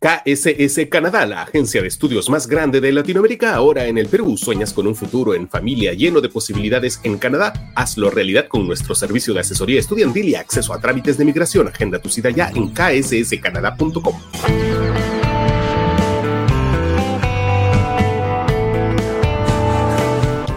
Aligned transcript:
KSS 0.00 0.88
Canadá, 0.88 1.26
la 1.26 1.42
agencia 1.42 1.82
de 1.82 1.88
estudios 1.88 2.30
más 2.30 2.46
grande 2.46 2.80
de 2.80 2.90
Latinoamérica, 2.90 3.54
ahora 3.54 3.86
en 3.86 3.98
el 3.98 4.08
Perú. 4.08 4.38
¿Sueñas 4.38 4.72
con 4.72 4.86
un 4.86 4.96
futuro 4.96 5.34
en 5.34 5.46
familia 5.46 5.92
lleno 5.92 6.22
de 6.22 6.30
posibilidades 6.30 7.00
en 7.02 7.18
Canadá? 7.18 7.52
Hazlo 7.74 8.08
realidad 8.08 8.48
con 8.48 8.66
nuestro 8.66 8.94
servicio 8.94 9.34
de 9.34 9.40
asesoría 9.40 9.78
estudiantil 9.78 10.30
y 10.30 10.36
acceso 10.36 10.72
a 10.72 10.80
trámites 10.80 11.18
de 11.18 11.26
migración. 11.26 11.68
Agenda 11.68 11.98
tu 11.98 12.08
cita 12.08 12.30
ya 12.30 12.50
en 12.54 12.70
ksscanadá.com. 12.70 15.19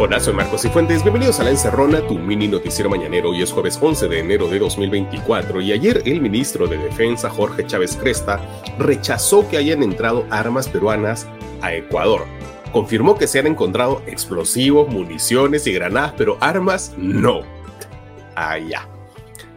Hola, 0.05 0.19
soy 0.19 0.33
Marcos 0.33 0.65
y 0.65 0.69
Fuentes. 0.69 1.01
Bienvenidos 1.01 1.39
a 1.39 1.45
La 1.45 1.51
Encerrona, 1.51 2.05
tu 2.05 2.19
mini 2.19 2.45
noticiero 2.49 2.89
mañanero. 2.89 3.29
Hoy 3.29 3.41
es 3.41 3.53
jueves 3.53 3.79
11 3.81 4.09
de 4.09 4.19
enero 4.19 4.49
de 4.49 4.59
2024 4.59 5.61
y 5.61 5.71
ayer 5.71 6.01
el 6.03 6.19
ministro 6.19 6.67
de 6.67 6.77
Defensa, 6.77 7.29
Jorge 7.29 7.65
Chávez 7.65 7.95
Cresta, 7.95 8.37
rechazó 8.77 9.47
que 9.47 9.55
hayan 9.55 9.81
entrado 9.81 10.25
armas 10.29 10.67
peruanas 10.67 11.25
a 11.61 11.73
Ecuador. 11.73 12.25
Confirmó 12.73 13.17
que 13.17 13.27
se 13.27 13.39
han 13.39 13.47
encontrado 13.47 14.01
explosivos, 14.05 14.89
municiones 14.89 15.65
y 15.67 15.71
granadas, 15.71 16.15
pero 16.17 16.37
armas 16.41 16.93
no. 16.97 17.43
Allá. 18.35 18.85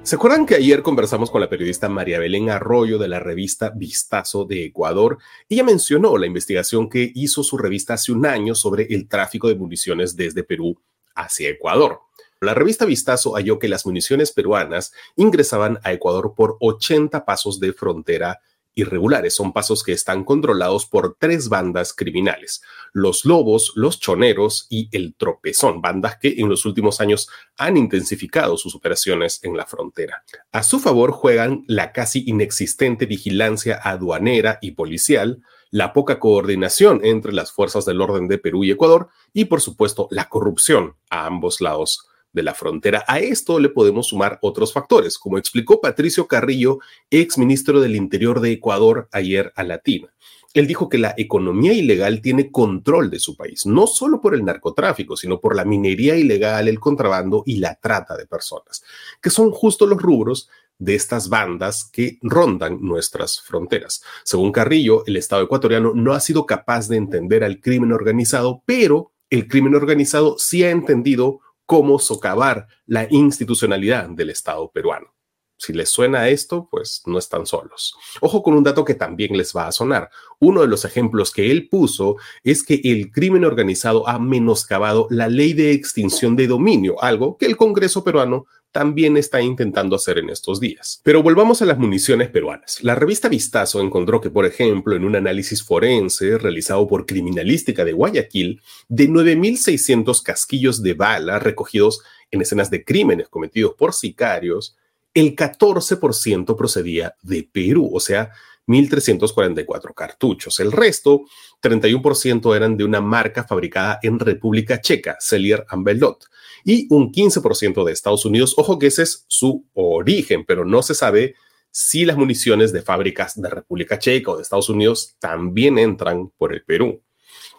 ¿Se 0.06 0.14
acuerdan 0.14 0.46
que 0.46 0.54
ayer 0.54 0.84
conversamos 0.84 1.32
con 1.32 1.40
la 1.40 1.48
periodista 1.48 1.88
María 1.88 2.20
Belén 2.20 2.48
Arroyo 2.48 2.96
de 2.96 3.08
la 3.08 3.18
revista 3.18 3.70
Vistazo 3.70 4.44
de 4.44 4.66
Ecuador? 4.66 5.18
Ella 5.48 5.64
mencionó 5.64 6.16
la 6.16 6.26
investigación 6.26 6.88
que 6.88 7.10
hizo 7.12 7.42
su 7.42 7.58
revista 7.58 7.94
hace 7.94 8.12
un 8.12 8.24
año 8.24 8.54
sobre 8.54 8.84
el 8.84 9.08
tráfico 9.08 9.48
de 9.48 9.56
municiones 9.56 10.14
desde 10.14 10.44
Perú 10.44 10.80
hacia 11.16 11.48
Ecuador. 11.48 12.02
La 12.40 12.54
revista 12.54 12.84
Vistazo 12.84 13.32
halló 13.32 13.58
que 13.58 13.66
las 13.66 13.84
municiones 13.84 14.30
peruanas 14.30 14.92
ingresaban 15.16 15.80
a 15.82 15.92
Ecuador 15.92 16.34
por 16.36 16.56
80 16.60 17.24
pasos 17.24 17.58
de 17.58 17.72
frontera 17.72 18.38
irregulares. 18.76 19.34
Son 19.34 19.52
pasos 19.52 19.82
que 19.82 19.92
están 19.92 20.22
controlados 20.22 20.86
por 20.86 21.16
tres 21.18 21.48
bandas 21.48 21.92
criminales, 21.92 22.62
los 22.92 23.24
Lobos, 23.24 23.72
los 23.74 23.98
Choneros 23.98 24.66
y 24.70 24.88
el 24.96 25.16
Tropezón, 25.16 25.80
bandas 25.80 26.18
que 26.18 26.34
en 26.38 26.48
los 26.48 26.64
últimos 26.64 27.00
años 27.00 27.28
han 27.56 27.76
intensificado 27.76 28.56
sus 28.56 28.76
operaciones 28.76 29.40
en 29.42 29.56
la 29.56 29.66
frontera. 29.66 30.22
A 30.52 30.62
su 30.62 30.78
favor 30.78 31.10
juegan 31.10 31.64
la 31.66 31.90
casi 31.92 32.22
inexistente 32.26 33.06
vigilancia 33.06 33.80
aduanera 33.82 34.58
y 34.60 34.72
policial, 34.72 35.42
la 35.70 35.92
poca 35.92 36.20
coordinación 36.20 37.00
entre 37.02 37.32
las 37.32 37.50
fuerzas 37.50 37.84
del 37.84 38.00
orden 38.00 38.28
de 38.28 38.38
Perú 38.38 38.62
y 38.62 38.70
Ecuador 38.70 39.08
y, 39.32 39.46
por 39.46 39.60
supuesto, 39.60 40.06
la 40.10 40.28
corrupción 40.28 40.96
a 41.10 41.26
ambos 41.26 41.60
lados 41.60 42.08
de 42.36 42.42
la 42.44 42.54
frontera. 42.54 43.02
A 43.08 43.18
esto 43.18 43.58
le 43.58 43.70
podemos 43.70 44.08
sumar 44.08 44.38
otros 44.42 44.72
factores, 44.72 45.18
como 45.18 45.38
explicó 45.38 45.80
Patricio 45.80 46.28
Carrillo, 46.28 46.78
ex 47.10 47.38
ministro 47.38 47.80
del 47.80 47.96
Interior 47.96 48.40
de 48.40 48.52
Ecuador 48.52 49.08
ayer 49.10 49.52
a 49.56 49.64
Latina. 49.64 50.12
Él 50.52 50.66
dijo 50.66 50.88
que 50.88 50.98
la 50.98 51.14
economía 51.16 51.72
ilegal 51.72 52.20
tiene 52.20 52.50
control 52.50 53.10
de 53.10 53.18
su 53.18 53.36
país, 53.36 53.66
no 53.66 53.86
solo 53.86 54.20
por 54.20 54.34
el 54.34 54.44
narcotráfico, 54.44 55.16
sino 55.16 55.40
por 55.40 55.56
la 55.56 55.64
minería 55.64 56.14
ilegal, 56.16 56.68
el 56.68 56.78
contrabando 56.78 57.42
y 57.46 57.56
la 57.56 57.74
trata 57.74 58.16
de 58.16 58.26
personas, 58.26 58.84
que 59.20 59.30
son 59.30 59.50
justo 59.50 59.86
los 59.86 60.00
rubros 60.00 60.48
de 60.78 60.94
estas 60.94 61.30
bandas 61.30 61.88
que 61.90 62.18
rondan 62.20 62.78
nuestras 62.82 63.40
fronteras. 63.40 64.02
Según 64.24 64.52
Carrillo, 64.52 65.04
el 65.06 65.16
Estado 65.16 65.42
ecuatoriano 65.42 65.92
no 65.94 66.12
ha 66.12 66.20
sido 66.20 66.44
capaz 66.44 66.88
de 66.88 66.96
entender 66.96 67.44
al 67.44 67.60
crimen 67.60 67.92
organizado, 67.92 68.62
pero 68.66 69.12
el 69.30 69.48
crimen 69.48 69.74
organizado 69.74 70.36
sí 70.38 70.62
ha 70.64 70.70
entendido 70.70 71.40
cómo 71.66 71.98
socavar 71.98 72.68
la 72.86 73.06
institucionalidad 73.10 74.08
del 74.08 74.30
Estado 74.30 74.70
peruano. 74.70 75.16
Si 75.58 75.72
les 75.72 75.88
suena 75.88 76.28
esto, 76.28 76.68
pues 76.70 77.02
no 77.06 77.18
están 77.18 77.46
solos. 77.46 77.96
Ojo 78.20 78.42
con 78.42 78.54
un 78.54 78.62
dato 78.62 78.84
que 78.84 78.94
también 78.94 79.36
les 79.36 79.56
va 79.56 79.66
a 79.66 79.72
sonar. 79.72 80.10
Uno 80.38 80.60
de 80.60 80.68
los 80.68 80.84
ejemplos 80.84 81.32
que 81.32 81.50
él 81.50 81.68
puso 81.68 82.16
es 82.44 82.62
que 82.62 82.80
el 82.84 83.10
crimen 83.10 83.44
organizado 83.44 84.06
ha 84.06 84.18
menoscabado 84.18 85.06
la 85.10 85.28
ley 85.28 85.54
de 85.54 85.72
extinción 85.72 86.36
de 86.36 86.46
dominio, 86.46 87.02
algo 87.02 87.38
que 87.38 87.46
el 87.46 87.56
Congreso 87.56 88.04
peruano 88.04 88.46
también 88.76 89.16
está 89.16 89.40
intentando 89.40 89.96
hacer 89.96 90.18
en 90.18 90.28
estos 90.28 90.60
días. 90.60 91.00
Pero 91.02 91.22
volvamos 91.22 91.62
a 91.62 91.64
las 91.64 91.78
municiones 91.78 92.28
peruanas. 92.28 92.84
La 92.84 92.94
revista 92.94 93.26
Vistazo 93.26 93.80
encontró 93.80 94.20
que, 94.20 94.28
por 94.28 94.44
ejemplo, 94.44 94.94
en 94.94 95.06
un 95.06 95.16
análisis 95.16 95.62
forense 95.62 96.36
realizado 96.36 96.86
por 96.86 97.06
Criminalística 97.06 97.86
de 97.86 97.94
Guayaquil, 97.94 98.60
de 98.88 99.08
9.600 99.08 100.22
casquillos 100.22 100.82
de 100.82 100.92
bala 100.92 101.38
recogidos 101.38 102.02
en 102.30 102.42
escenas 102.42 102.68
de 102.68 102.84
crímenes 102.84 103.28
cometidos 103.28 103.72
por 103.78 103.94
sicarios, 103.94 104.76
el 105.14 105.34
14% 105.34 106.54
procedía 106.54 107.14
de 107.22 107.48
Perú, 107.50 107.88
o 107.94 108.00
sea, 108.00 108.32
1.344 108.66 109.94
cartuchos. 109.94 110.60
El 110.60 110.72
resto, 110.72 111.24
31% 111.62 112.56
eran 112.56 112.76
de 112.76 112.84
una 112.84 113.00
marca 113.00 113.44
fabricada 113.44 113.98
en 114.02 114.18
República 114.18 114.80
Checa, 114.80 115.16
Cellier 115.20 115.64
Belot, 115.78 116.26
y 116.64 116.86
un 116.90 117.12
15% 117.12 117.84
de 117.84 117.92
Estados 117.92 118.24
Unidos. 118.24 118.54
Ojo 118.56 118.78
que 118.78 118.88
ese 118.88 119.02
es 119.04 119.24
su 119.28 119.64
origen, 119.74 120.44
pero 120.44 120.64
no 120.64 120.82
se 120.82 120.94
sabe 120.94 121.34
si 121.70 122.04
las 122.04 122.16
municiones 122.16 122.72
de 122.72 122.82
fábricas 122.82 123.40
de 123.40 123.50
República 123.50 123.98
Checa 123.98 124.30
o 124.30 124.36
de 124.36 124.42
Estados 124.42 124.68
Unidos 124.68 125.16
también 125.18 125.78
entran 125.78 126.30
por 126.36 126.54
el 126.54 126.64
Perú. 126.64 127.02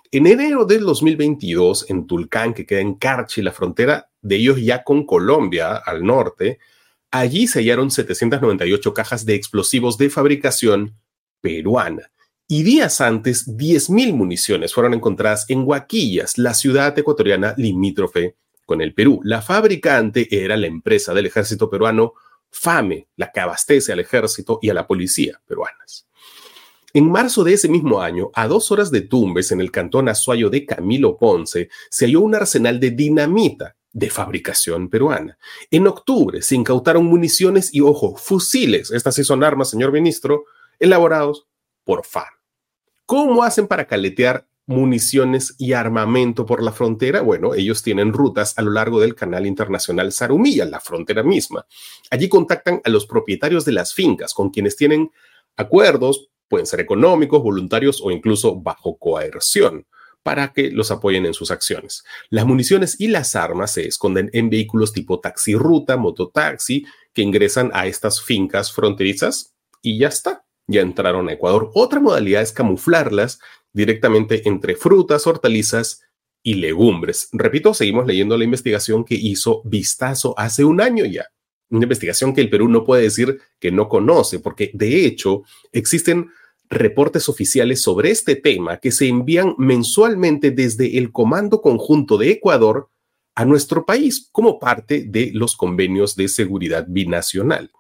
En 0.10 0.26
enero 0.26 0.66
del 0.66 0.82
2022, 0.86 1.90
en 1.90 2.08
Tulcán, 2.08 2.54
que 2.54 2.66
queda 2.66 2.80
en 2.80 2.96
Carchi, 2.96 3.42
la 3.42 3.52
frontera 3.52 4.10
de 4.22 4.38
ellos 4.38 4.60
ya 4.62 4.84
con 4.84 5.06
Colombia 5.06 5.76
al 5.76 6.04
norte, 6.04 6.60
Allí 7.12 7.48
se 7.48 7.60
hallaron 7.60 7.90
798 7.90 8.94
cajas 8.94 9.26
de 9.26 9.36
explosivos 9.36 9.98
de 9.98 10.10
fabricación 10.10 10.98
peruana. 11.42 12.12
Y 12.50 12.64
días 12.64 13.02
antes, 13.02 13.48
10.000 13.48 14.14
municiones 14.14 14.74
fueron 14.74 14.94
encontradas 14.94 15.46
en 15.50 15.64
Huaquillas, 15.66 16.38
la 16.38 16.54
ciudad 16.54 16.98
ecuatoriana 16.98 17.54
limítrofe 17.58 18.36
con 18.66 18.82
el 18.82 18.94
Perú. 18.94 19.22
La 19.24 19.42
fabricante 19.42 20.28
era 20.32 20.58
la 20.58 20.68
empresa 20.68 21.14
del 21.14 21.26
ejército 21.26 21.70
peruano 21.70 22.14
FAME, 22.52 23.08
la 23.16 23.32
que 23.32 23.40
abastece 23.40 23.94
al 23.94 24.00
ejército 24.00 24.60
y 24.62 24.70
a 24.70 24.74
la 24.74 24.88
policía 24.88 25.42
peruanas. 25.46 26.08
En 26.94 27.10
marzo 27.10 27.44
de 27.44 27.54
ese 27.54 27.70
mismo 27.70 28.02
año, 28.02 28.32
a 28.34 28.48
dos 28.48 28.72
horas 28.72 28.92
de 28.92 29.02
Tumbes, 29.02 29.52
en 29.52 29.62
el 29.62 29.72
cantón 29.72 30.10
Azuayo 30.10 30.50
de 30.50 30.66
Camilo 30.66 31.18
Ponce, 31.18 31.70
se 31.90 32.06
halló 32.06 32.22
un 32.22 32.36
arsenal 32.36 32.80
de 32.80 32.92
dinamita 32.92 33.77
de 33.98 34.12
fabricación 34.12 34.90
peruana. 34.90 35.40
En 35.72 35.88
octubre 35.88 36.44
se 36.44 36.54
incautaron 36.54 37.06
municiones 37.06 37.74
y, 37.74 37.82
ojo, 37.82 38.16
fusiles, 38.16 38.92
estas 38.92 39.16
sí 39.16 39.24
son 39.24 39.44
armas, 39.44 39.72
señor 39.72 39.92
ministro, 39.92 40.46
elaborados 40.78 41.48
por 41.84 42.06
FARC. 42.06 42.40
¿Cómo 43.08 43.42
hacen 43.42 43.66
para 43.66 43.88
caletear 43.88 44.48
municiones 44.68 45.56
y 45.58 45.74
armamento 45.74 46.46
por 46.46 46.62
la 46.62 46.72
frontera? 46.74 47.22
Bueno, 47.22 47.56
ellos 47.56 47.82
tienen 47.82 48.14
rutas 48.14 48.56
a 48.60 48.62
lo 48.62 48.70
largo 48.70 49.00
del 49.00 49.16
canal 49.16 49.48
internacional 49.48 50.12
Sarumilla, 50.12 50.66
la 50.66 50.80
frontera 50.80 51.24
misma. 51.24 51.66
Allí 52.12 52.30
contactan 52.30 52.82
a 52.84 52.90
los 52.90 53.08
propietarios 53.08 53.66
de 53.66 53.72
las 53.72 53.96
fincas 53.96 54.36
con 54.36 54.52
quienes 54.52 54.76
tienen 54.76 55.10
acuerdos, 55.56 56.30
pueden 56.48 56.68
ser 56.68 56.82
económicos, 56.82 57.42
voluntarios 57.42 58.00
o 58.04 58.12
incluso 58.12 58.62
bajo 58.62 58.96
coerción 59.00 59.88
para 60.28 60.52
que 60.52 60.72
los 60.72 60.92
apoyen 60.92 61.26
en 61.26 61.34
sus 61.34 61.52
acciones. 61.52 62.04
Las 62.30 62.46
municiones 62.46 63.00
y 63.00 63.08
las 63.08 63.34
armas 63.38 63.72
se 63.72 63.88
esconden 63.88 64.30
en 64.34 64.50
vehículos 64.50 64.92
tipo 64.92 65.22
taxi 65.22 65.56
ruta, 65.56 65.96
mototaxi, 65.96 66.86
que 67.14 67.22
ingresan 67.22 67.72
a 67.74 67.88
estas 67.88 68.22
fincas 68.22 68.74
fronterizas 68.74 69.56
y 69.82 69.98
ya 69.98 70.10
está, 70.10 70.46
ya 70.68 70.82
entraron 70.82 71.30
a 71.30 71.32
Ecuador. 71.32 71.72
Otra 71.76 72.02
modalidad 72.02 72.42
es 72.42 72.52
camuflarlas 72.52 73.40
directamente 73.72 74.50
entre 74.50 74.76
frutas, 74.76 75.26
hortalizas 75.28 76.02
y 76.44 76.56
legumbres. 76.56 77.30
Repito, 77.32 77.74
seguimos 77.74 78.06
leyendo 78.06 78.38
la 78.38 78.44
investigación 78.44 79.06
que 79.06 79.16
hizo 79.16 79.62
Vistazo 79.64 80.38
hace 80.38 80.66
un 80.66 80.82
año 80.82 81.06
ya. 81.06 81.28
Una 81.70 81.84
investigación 81.84 82.34
que 82.34 82.42
el 82.42 82.50
Perú 82.50 82.68
no 82.68 82.84
puede 82.84 83.04
decir 83.04 83.40
que 83.62 83.72
no 83.72 83.88
conoce, 83.88 84.40
porque 84.40 84.72
de 84.74 85.06
hecho 85.06 85.44
existen 85.72 86.32
reportes 86.70 87.30
oficiales 87.30 87.82
sobre 87.82 88.12
este 88.12 88.36
tema 88.36 88.78
que 88.78 88.92
se 88.92 89.08
envían 89.08 89.56
mensualmente 89.58 90.52
desde 90.52 90.98
el 90.98 91.12
Comando 91.12 91.62
Conjunto 91.62 92.18
de 92.18 92.32
Ecuador 92.32 92.90
a 93.36 93.46
nuestro 93.46 93.86
país 93.86 94.30
como 94.32 94.60
parte 94.60 95.06
de 95.08 95.32
los 95.34 95.56
convenios 95.56 96.16
de 96.16 96.28
seguridad 96.28 96.86
binacional. 96.88 97.72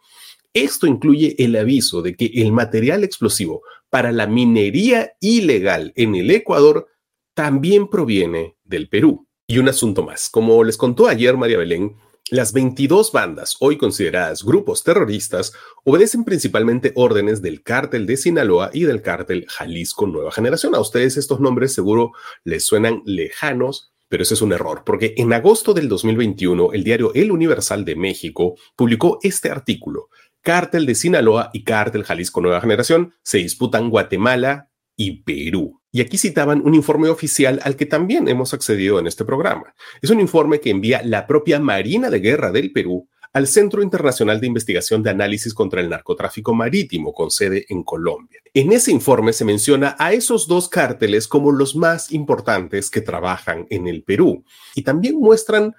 Esto 0.53 0.87
incluye 0.87 1.35
el 1.39 1.55
aviso 1.55 2.01
de 2.01 2.15
que 2.15 2.31
el 2.35 2.51
material 2.51 3.03
explosivo 3.03 3.61
para 3.89 4.11
la 4.11 4.27
minería 4.27 5.13
ilegal 5.19 5.93
en 5.95 6.15
el 6.15 6.31
Ecuador 6.31 6.87
también 7.33 7.89
proviene 7.89 8.55
del 8.63 8.89
Perú. 8.89 9.27
Y 9.47 9.59
un 9.59 9.69
asunto 9.69 10.03
más, 10.03 10.29
como 10.29 10.63
les 10.63 10.77
contó 10.77 11.07
ayer 11.07 11.37
María 11.37 11.57
Belén, 11.57 11.95
las 12.29 12.51
22 12.51 13.11
bandas, 13.11 13.55
hoy 13.59 13.77
consideradas 13.77 14.43
grupos 14.43 14.83
terroristas, 14.83 15.53
obedecen 15.83 16.25
principalmente 16.25 16.91
órdenes 16.95 17.41
del 17.41 17.63
cártel 17.63 18.05
de 18.05 18.17
Sinaloa 18.17 18.69
y 18.73 18.83
del 18.83 19.01
cártel 19.01 19.45
Jalisco 19.47 20.07
Nueva 20.07 20.31
Generación. 20.31 20.75
A 20.75 20.79
ustedes 20.79 21.15
estos 21.15 21.39
nombres 21.39 21.73
seguro 21.73 22.11
les 22.43 22.65
suenan 22.65 23.01
lejanos, 23.05 23.93
pero 24.09 24.23
ese 24.23 24.33
es 24.33 24.41
un 24.41 24.51
error, 24.51 24.83
porque 24.85 25.13
en 25.17 25.31
agosto 25.31 25.73
del 25.73 25.87
2021 25.87 26.73
el 26.73 26.83
diario 26.83 27.13
El 27.13 27.31
Universal 27.31 27.85
de 27.85 27.95
México 27.95 28.55
publicó 28.75 29.19
este 29.21 29.49
artículo 29.49 30.09
Cártel 30.41 30.85
de 30.85 30.95
Sinaloa 30.95 31.49
y 31.53 31.63
Cártel 31.63 32.03
Jalisco 32.03 32.41
Nueva 32.41 32.61
Generación 32.61 33.13
se 33.23 33.39
disputan 33.39 33.89
Guatemala 33.89 34.69
y 34.97 35.21
Perú. 35.21 35.79
Y 35.91 36.01
aquí 36.01 36.17
citaban 36.17 36.61
un 36.65 36.73
informe 36.73 37.07
oficial 37.07 37.61
al 37.63 37.77
que 37.77 37.85
también 37.85 38.27
hemos 38.27 38.53
accedido 38.53 38.99
en 38.99 39.07
este 39.07 39.23
programa. 39.23 39.73
Es 40.01 40.09
un 40.09 40.19
informe 40.19 40.59
que 40.59 40.71
envía 40.71 41.01
la 41.03 41.25
propia 41.25 41.59
Marina 41.59 42.09
de 42.09 42.19
Guerra 42.19 42.51
del 42.51 42.73
Perú 42.73 43.07
al 43.33 43.47
Centro 43.47 43.83
Internacional 43.83 44.41
de 44.41 44.47
Investigación 44.47 45.03
de 45.03 45.11
Análisis 45.11 45.53
contra 45.53 45.79
el 45.79 45.89
Narcotráfico 45.89 46.53
Marítimo, 46.55 47.13
con 47.13 47.29
sede 47.29 47.65
en 47.69 47.83
Colombia. 47.83 48.41
En 48.53 48.71
ese 48.71 48.91
informe 48.91 49.31
se 49.31 49.45
menciona 49.45 49.95
a 49.99 50.11
esos 50.13 50.47
dos 50.47 50.67
cárteles 50.67 51.27
como 51.27 51.51
los 51.51 51.75
más 51.75 52.11
importantes 52.11 52.89
que 52.89 53.01
trabajan 53.01 53.67
en 53.69 53.87
el 53.87 54.03
Perú. 54.03 54.43
Y 54.73 54.81
también 54.81 55.19
muestran 55.19 55.75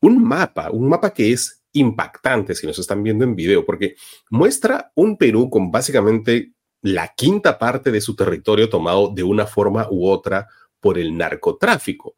un 0.00 0.22
mapa, 0.22 0.70
un 0.70 0.88
mapa 0.88 1.12
que 1.12 1.32
es 1.32 1.62
impactante 1.72 2.54
si 2.54 2.66
nos 2.66 2.78
están 2.78 3.02
viendo 3.02 3.24
en 3.24 3.34
video, 3.34 3.64
porque 3.64 3.96
muestra 4.30 4.92
un 4.94 5.16
Perú 5.16 5.50
con 5.50 5.70
básicamente 5.70 6.52
la 6.82 7.08
quinta 7.14 7.58
parte 7.58 7.90
de 7.90 8.00
su 8.00 8.14
territorio 8.14 8.68
tomado 8.68 9.12
de 9.14 9.22
una 9.22 9.46
forma 9.46 9.86
u 9.90 10.08
otra 10.08 10.48
por 10.80 10.98
el 10.98 11.16
narcotráfico, 11.16 12.16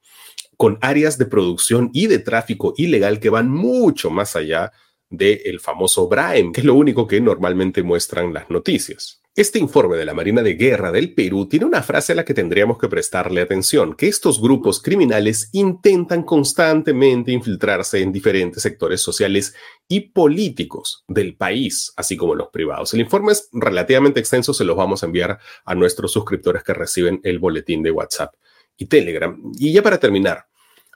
con 0.57 0.79
áreas 0.81 1.19
de 1.19 1.27
producción 1.27 1.91
y 1.93 2.07
de 2.07 2.19
tráfico 2.19 2.75
ilegal 2.77 3.19
que 3.19 3.31
van 3.31 3.51
mucho 3.51 4.11
más 4.11 4.37
allá 4.37 4.73
del 5.11 5.61
famoso 5.61 6.09
Braem, 6.09 6.53
que 6.53 6.61
es 6.61 6.67
lo 6.67 6.75
único 6.75 7.07
que 7.07 7.21
normalmente 7.21 7.83
muestran 7.83 8.33
las 8.33 8.49
noticias. 8.51 9.22
Este 9.35 9.59
informe 9.59 9.97
de 9.97 10.05
la 10.05 10.13
Marina 10.13 10.43
de 10.43 10.57
Guerra 10.57 10.93
del 10.93 11.15
Perú 11.15 11.49
tiene 11.49 11.65
una 11.65 11.83
frase 11.83 12.13
a 12.13 12.17
la 12.17 12.25
que 12.27 12.35
tendríamos 12.35 12.77
que 12.77 12.91
prestarle 12.91 13.41
atención, 13.41 13.95
que 13.95 14.07
estos 14.07 14.43
grupos 14.43 14.83
criminales 14.83 15.49
intentan 15.53 16.23
constantemente 16.23 17.33
infiltrarse 17.33 18.03
en 18.03 18.13
diferentes 18.13 18.63
sectores 18.63 19.01
sociales 19.01 19.55
y 19.89 20.01
políticos 20.11 21.07
del 21.09 21.35
país, 21.35 21.95
así 21.97 22.15
como 22.15 22.35
los 22.35 22.49
privados. 22.49 22.93
El 22.93 23.01
informe 23.01 23.33
es 23.33 23.49
relativamente 23.55 24.21
extenso, 24.21 24.53
se 24.53 24.67
los 24.67 24.77
vamos 24.77 25.03
a 25.03 25.07
enviar 25.07 25.39
a 25.65 25.75
nuestros 25.75 26.13
suscriptores 26.13 26.63
que 26.63 26.75
reciben 26.75 27.19
el 27.23 27.39
boletín 27.39 27.83
de 27.83 27.91
WhatsApp 27.91 28.35
y 28.77 28.85
Telegram. 28.85 29.35
Y 29.59 29.73
ya 29.73 29.83
para 29.83 29.99
terminar, 29.99 30.45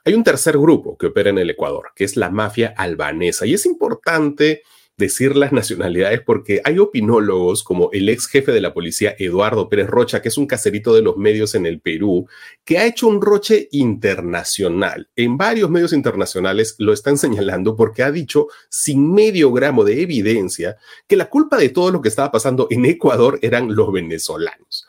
hay 0.05 0.13
un 0.13 0.23
tercer 0.23 0.59
grupo 0.59 0.95
que 0.95 1.07
opera 1.07 1.31
en 1.31 1.39
el 1.39 1.49
Ecuador, 1.49 1.87
que 1.95 2.03
es 2.03 2.15
la 2.15 2.29
mafia 2.29 2.75
albanesa, 2.77 3.47
y 3.47 3.55
es 3.55 3.65
importante 3.65 4.61
decir 4.97 5.35
las 5.35 5.51
nacionalidades 5.51 6.21
porque 6.21 6.59
hay 6.63 6.79
opinólogos 6.79 7.63
como 7.63 7.91
el 7.93 8.09
ex 8.09 8.25
jefe 8.25 8.51
de 8.51 8.61
la 8.61 8.73
policía 8.73 9.15
Eduardo 9.19 9.69
Pérez 9.69 9.87
Rocha, 9.87 10.23
que 10.23 10.29
es 10.29 10.39
un 10.39 10.47
caserito 10.47 10.95
de 10.95 11.03
los 11.03 11.17
medios 11.17 11.53
en 11.53 11.67
el 11.67 11.79
Perú, 11.79 12.27
que 12.65 12.79
ha 12.79 12.85
hecho 12.87 13.07
un 13.07 13.21
roche 13.21 13.69
internacional. 13.71 15.07
En 15.15 15.37
varios 15.37 15.69
medios 15.69 15.93
internacionales 15.93 16.73
lo 16.79 16.93
están 16.93 17.19
señalando 17.19 17.75
porque 17.75 18.01
ha 18.01 18.11
dicho 18.11 18.47
sin 18.69 19.13
medio 19.13 19.51
gramo 19.51 19.83
de 19.83 20.01
evidencia 20.01 20.77
que 21.07 21.15
la 21.15 21.29
culpa 21.29 21.57
de 21.57 21.69
todo 21.69 21.91
lo 21.91 22.01
que 22.01 22.09
estaba 22.09 22.31
pasando 22.31 22.67
en 22.71 22.83
Ecuador 22.85 23.37
eran 23.43 23.75
los 23.75 23.91
venezolanos. 23.91 24.87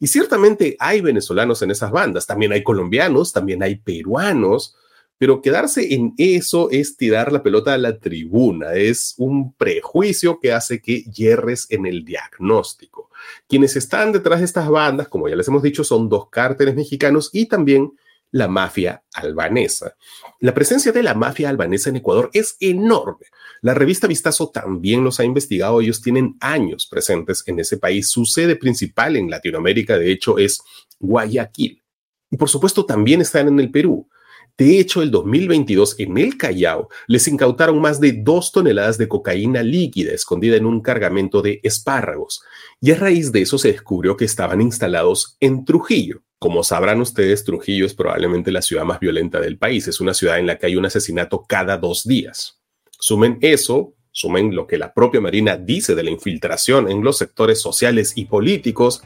Y 0.00 0.08
ciertamente 0.08 0.76
hay 0.80 1.00
venezolanos 1.00 1.62
en 1.62 1.70
esas 1.70 1.92
bandas, 1.92 2.26
también 2.26 2.52
hay 2.52 2.64
colombianos, 2.64 3.32
también 3.32 3.62
hay 3.62 3.76
peruanos, 3.76 4.76
pero 5.18 5.40
quedarse 5.40 5.94
en 5.94 6.14
eso 6.18 6.70
es 6.70 6.96
tirar 6.96 7.32
la 7.32 7.42
pelota 7.42 7.74
a 7.74 7.78
la 7.78 7.98
tribuna, 7.98 8.74
es 8.74 9.14
un 9.16 9.52
prejuicio 9.54 10.38
que 10.40 10.52
hace 10.52 10.80
que 10.80 11.02
hierres 11.04 11.66
en 11.70 11.86
el 11.86 12.04
diagnóstico. 12.04 13.10
Quienes 13.48 13.76
están 13.76 14.12
detrás 14.12 14.40
de 14.40 14.44
estas 14.44 14.68
bandas, 14.68 15.08
como 15.08 15.28
ya 15.28 15.36
les 15.36 15.48
hemos 15.48 15.62
dicho, 15.62 15.84
son 15.84 16.08
dos 16.08 16.28
cárteles 16.30 16.74
mexicanos 16.74 17.30
y 17.32 17.46
también 17.46 17.92
la 18.30 18.48
mafia 18.48 19.02
albanesa. 19.14 19.96
La 20.40 20.52
presencia 20.52 20.92
de 20.92 21.02
la 21.02 21.14
mafia 21.14 21.48
albanesa 21.48 21.90
en 21.90 21.96
Ecuador 21.96 22.30
es 22.32 22.56
enorme. 22.60 23.26
La 23.62 23.72
revista 23.72 24.06
Vistazo 24.06 24.50
también 24.50 25.02
los 25.02 25.20
ha 25.20 25.24
investigado. 25.24 25.80
Ellos 25.80 26.02
tienen 26.02 26.36
años 26.40 26.86
presentes 26.86 27.42
en 27.46 27.58
ese 27.60 27.78
país. 27.78 28.10
Su 28.10 28.26
sede 28.26 28.56
principal 28.56 29.16
en 29.16 29.30
Latinoamérica, 29.30 29.96
de 29.96 30.12
hecho, 30.12 30.38
es 30.38 30.60
Guayaquil. 31.00 31.82
Y 32.30 32.36
por 32.36 32.50
supuesto, 32.50 32.84
también 32.84 33.22
están 33.22 33.48
en 33.48 33.60
el 33.60 33.70
Perú. 33.70 34.08
De 34.58 34.80
hecho, 34.80 35.02
el 35.02 35.10
2022 35.10 35.96
en 35.98 36.16
el 36.16 36.38
Callao 36.38 36.88
les 37.06 37.28
incautaron 37.28 37.78
más 37.78 38.00
de 38.00 38.12
dos 38.12 38.52
toneladas 38.52 38.96
de 38.96 39.06
cocaína 39.06 39.62
líquida 39.62 40.12
escondida 40.12 40.56
en 40.56 40.64
un 40.64 40.80
cargamento 40.80 41.42
de 41.42 41.60
espárragos. 41.62 42.42
Y 42.80 42.90
a 42.92 42.96
raíz 42.96 43.32
de 43.32 43.42
eso 43.42 43.58
se 43.58 43.72
descubrió 43.72 44.16
que 44.16 44.24
estaban 44.24 44.62
instalados 44.62 45.36
en 45.40 45.66
Trujillo. 45.66 46.22
Como 46.38 46.62
sabrán 46.62 47.02
ustedes, 47.02 47.44
Trujillo 47.44 47.84
es 47.84 47.92
probablemente 47.92 48.50
la 48.50 48.62
ciudad 48.62 48.84
más 48.84 48.98
violenta 48.98 49.40
del 49.40 49.58
país. 49.58 49.88
Es 49.88 50.00
una 50.00 50.14
ciudad 50.14 50.38
en 50.38 50.46
la 50.46 50.58
que 50.58 50.66
hay 50.66 50.76
un 50.76 50.86
asesinato 50.86 51.44
cada 51.46 51.76
dos 51.76 52.04
días. 52.04 52.60
Sumen 52.98 53.38
eso, 53.42 53.94
sumen 54.10 54.54
lo 54.54 54.66
que 54.66 54.78
la 54.78 54.94
propia 54.94 55.20
Marina 55.20 55.58
dice 55.58 55.94
de 55.94 56.02
la 56.02 56.10
infiltración 56.10 56.90
en 56.90 57.04
los 57.04 57.18
sectores 57.18 57.60
sociales 57.60 58.14
y 58.16 58.24
políticos. 58.24 59.02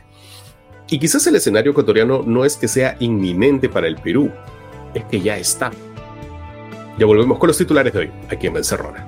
Y 0.89 1.01
quizás 1.01 1.27
el 1.27 1.37
escenario 1.37 1.73
ecuatoriano 1.73 2.23
no 2.25 2.45
es 2.45 2.57
que 2.57 2.69
sea 2.69 2.97
inminente 3.01 3.69
para 3.69 3.89
el 3.89 3.97
Perú, 3.97 4.33
es 4.95 5.05
que 5.05 5.21
ya 5.21 5.37
está. 5.37 5.71
Ya 6.99 7.07
volvemos 7.07 7.39
con 7.39 7.49
los 7.49 7.57
titulares 7.57 7.93
de 7.93 7.99
hoy, 7.99 8.13
aquí 8.31 8.47
en 8.47 8.57
Encerrona. 8.57 9.07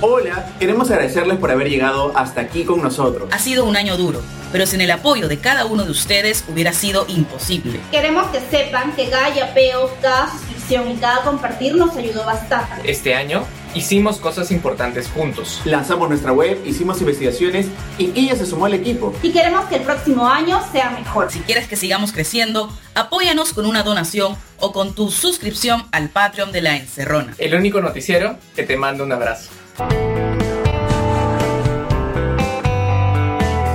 Hola, 0.00 0.54
queremos 0.60 0.90
agradecerles 0.90 1.38
por 1.38 1.50
haber 1.50 1.68
llegado 1.68 2.12
hasta 2.16 2.40
aquí 2.40 2.64
con 2.64 2.82
nosotros. 2.82 3.28
Ha 3.32 3.38
sido 3.38 3.64
un 3.64 3.76
año 3.76 3.96
duro, 3.96 4.22
pero 4.52 4.64
sin 4.64 4.80
el 4.80 4.90
apoyo 4.90 5.28
de 5.28 5.38
cada 5.38 5.66
uno 5.66 5.84
de 5.84 5.90
ustedes 5.90 6.44
hubiera 6.48 6.72
sido 6.72 7.04
imposible. 7.08 7.80
Queremos 7.90 8.28
que 8.28 8.40
sepan 8.40 8.94
que 8.94 9.10
cada 9.10 9.34
yapeo, 9.34 9.90
cada 10.00 10.30
suscripción 10.30 10.90
y 10.92 10.96
cada 10.96 11.22
compartir 11.22 11.74
nos 11.74 11.96
ayudó 11.96 12.24
bastante. 12.24 12.88
Este 12.88 13.14
año 13.14 13.44
hicimos 13.74 14.18
cosas 14.18 14.50
importantes 14.50 15.08
juntos. 15.08 15.60
Lanzamos 15.64 16.08
nuestra 16.08 16.32
web, 16.32 16.58
hicimos 16.64 17.00
investigaciones 17.00 17.66
y 17.98 18.12
ella 18.18 18.36
se 18.36 18.46
sumó 18.46 18.66
al 18.66 18.74
equipo. 18.74 19.14
Y 19.22 19.30
queremos 19.30 19.66
que 19.66 19.76
el 19.76 19.82
próximo 19.82 20.26
año 20.26 20.60
sea 20.72 20.90
mejor. 20.90 21.30
Si 21.30 21.40
quieres 21.40 21.68
que 21.68 21.76
sigamos 21.76 22.12
creciendo, 22.12 22.70
apóyanos 22.94 23.52
con 23.52 23.66
una 23.66 23.82
donación 23.82 24.36
o 24.58 24.72
con 24.72 24.94
tu 24.94 25.10
suscripción 25.10 25.84
al 25.92 26.08
Patreon 26.08 26.52
de 26.52 26.62
la 26.62 26.76
Encerrona. 26.76 27.34
El 27.38 27.54
único 27.54 27.80
noticiero 27.80 28.38
que 28.54 28.62
te 28.62 28.76
manda 28.76 29.04
un 29.04 29.12
abrazo. 29.12 29.50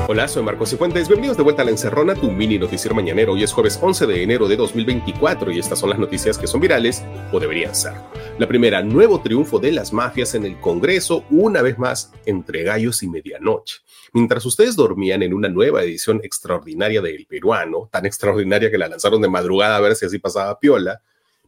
Hola, 0.05 0.27
soy 0.27 0.43
Marcos 0.43 0.69
Cifuentes. 0.69 1.07
Bienvenidos 1.07 1.37
de 1.37 1.43
vuelta 1.43 1.61
a 1.61 1.65
La 1.65 1.71
Encerrona, 1.71 2.13
tu 2.13 2.29
mini 2.29 2.59
noticiero 2.59 2.93
mañanero. 2.93 3.31
Hoy 3.31 3.43
es 3.43 3.53
jueves 3.53 3.79
11 3.81 4.05
de 4.05 4.21
enero 4.21 4.49
de 4.49 4.57
2024 4.57 5.49
y 5.51 5.59
estas 5.59 5.79
son 5.79 5.91
las 5.91 5.97
noticias 5.97 6.37
que 6.37 6.45
son 6.45 6.59
virales 6.59 7.01
o 7.31 7.39
deberían 7.39 7.73
ser. 7.73 7.93
La 8.37 8.45
primera, 8.45 8.83
nuevo 8.83 9.21
triunfo 9.21 9.59
de 9.59 9.71
las 9.71 9.93
mafias 9.93 10.35
en 10.35 10.45
el 10.45 10.59
Congreso, 10.59 11.23
una 11.29 11.61
vez 11.61 11.79
más 11.79 12.11
entre 12.25 12.63
gallos 12.63 13.01
y 13.01 13.07
medianoche. 13.07 13.77
Mientras 14.11 14.45
ustedes 14.45 14.75
dormían 14.75 15.23
en 15.23 15.33
una 15.33 15.47
nueva 15.47 15.83
edición 15.83 16.19
extraordinaria 16.21 17.01
del 17.01 17.25
peruano, 17.25 17.87
tan 17.89 18.05
extraordinaria 18.05 18.69
que 18.69 18.77
la 18.77 18.89
lanzaron 18.89 19.21
de 19.21 19.29
madrugada 19.29 19.77
a 19.77 19.81
ver 19.81 19.95
si 19.95 20.05
así 20.05 20.19
pasaba 20.19 20.59
piola, 20.59 21.01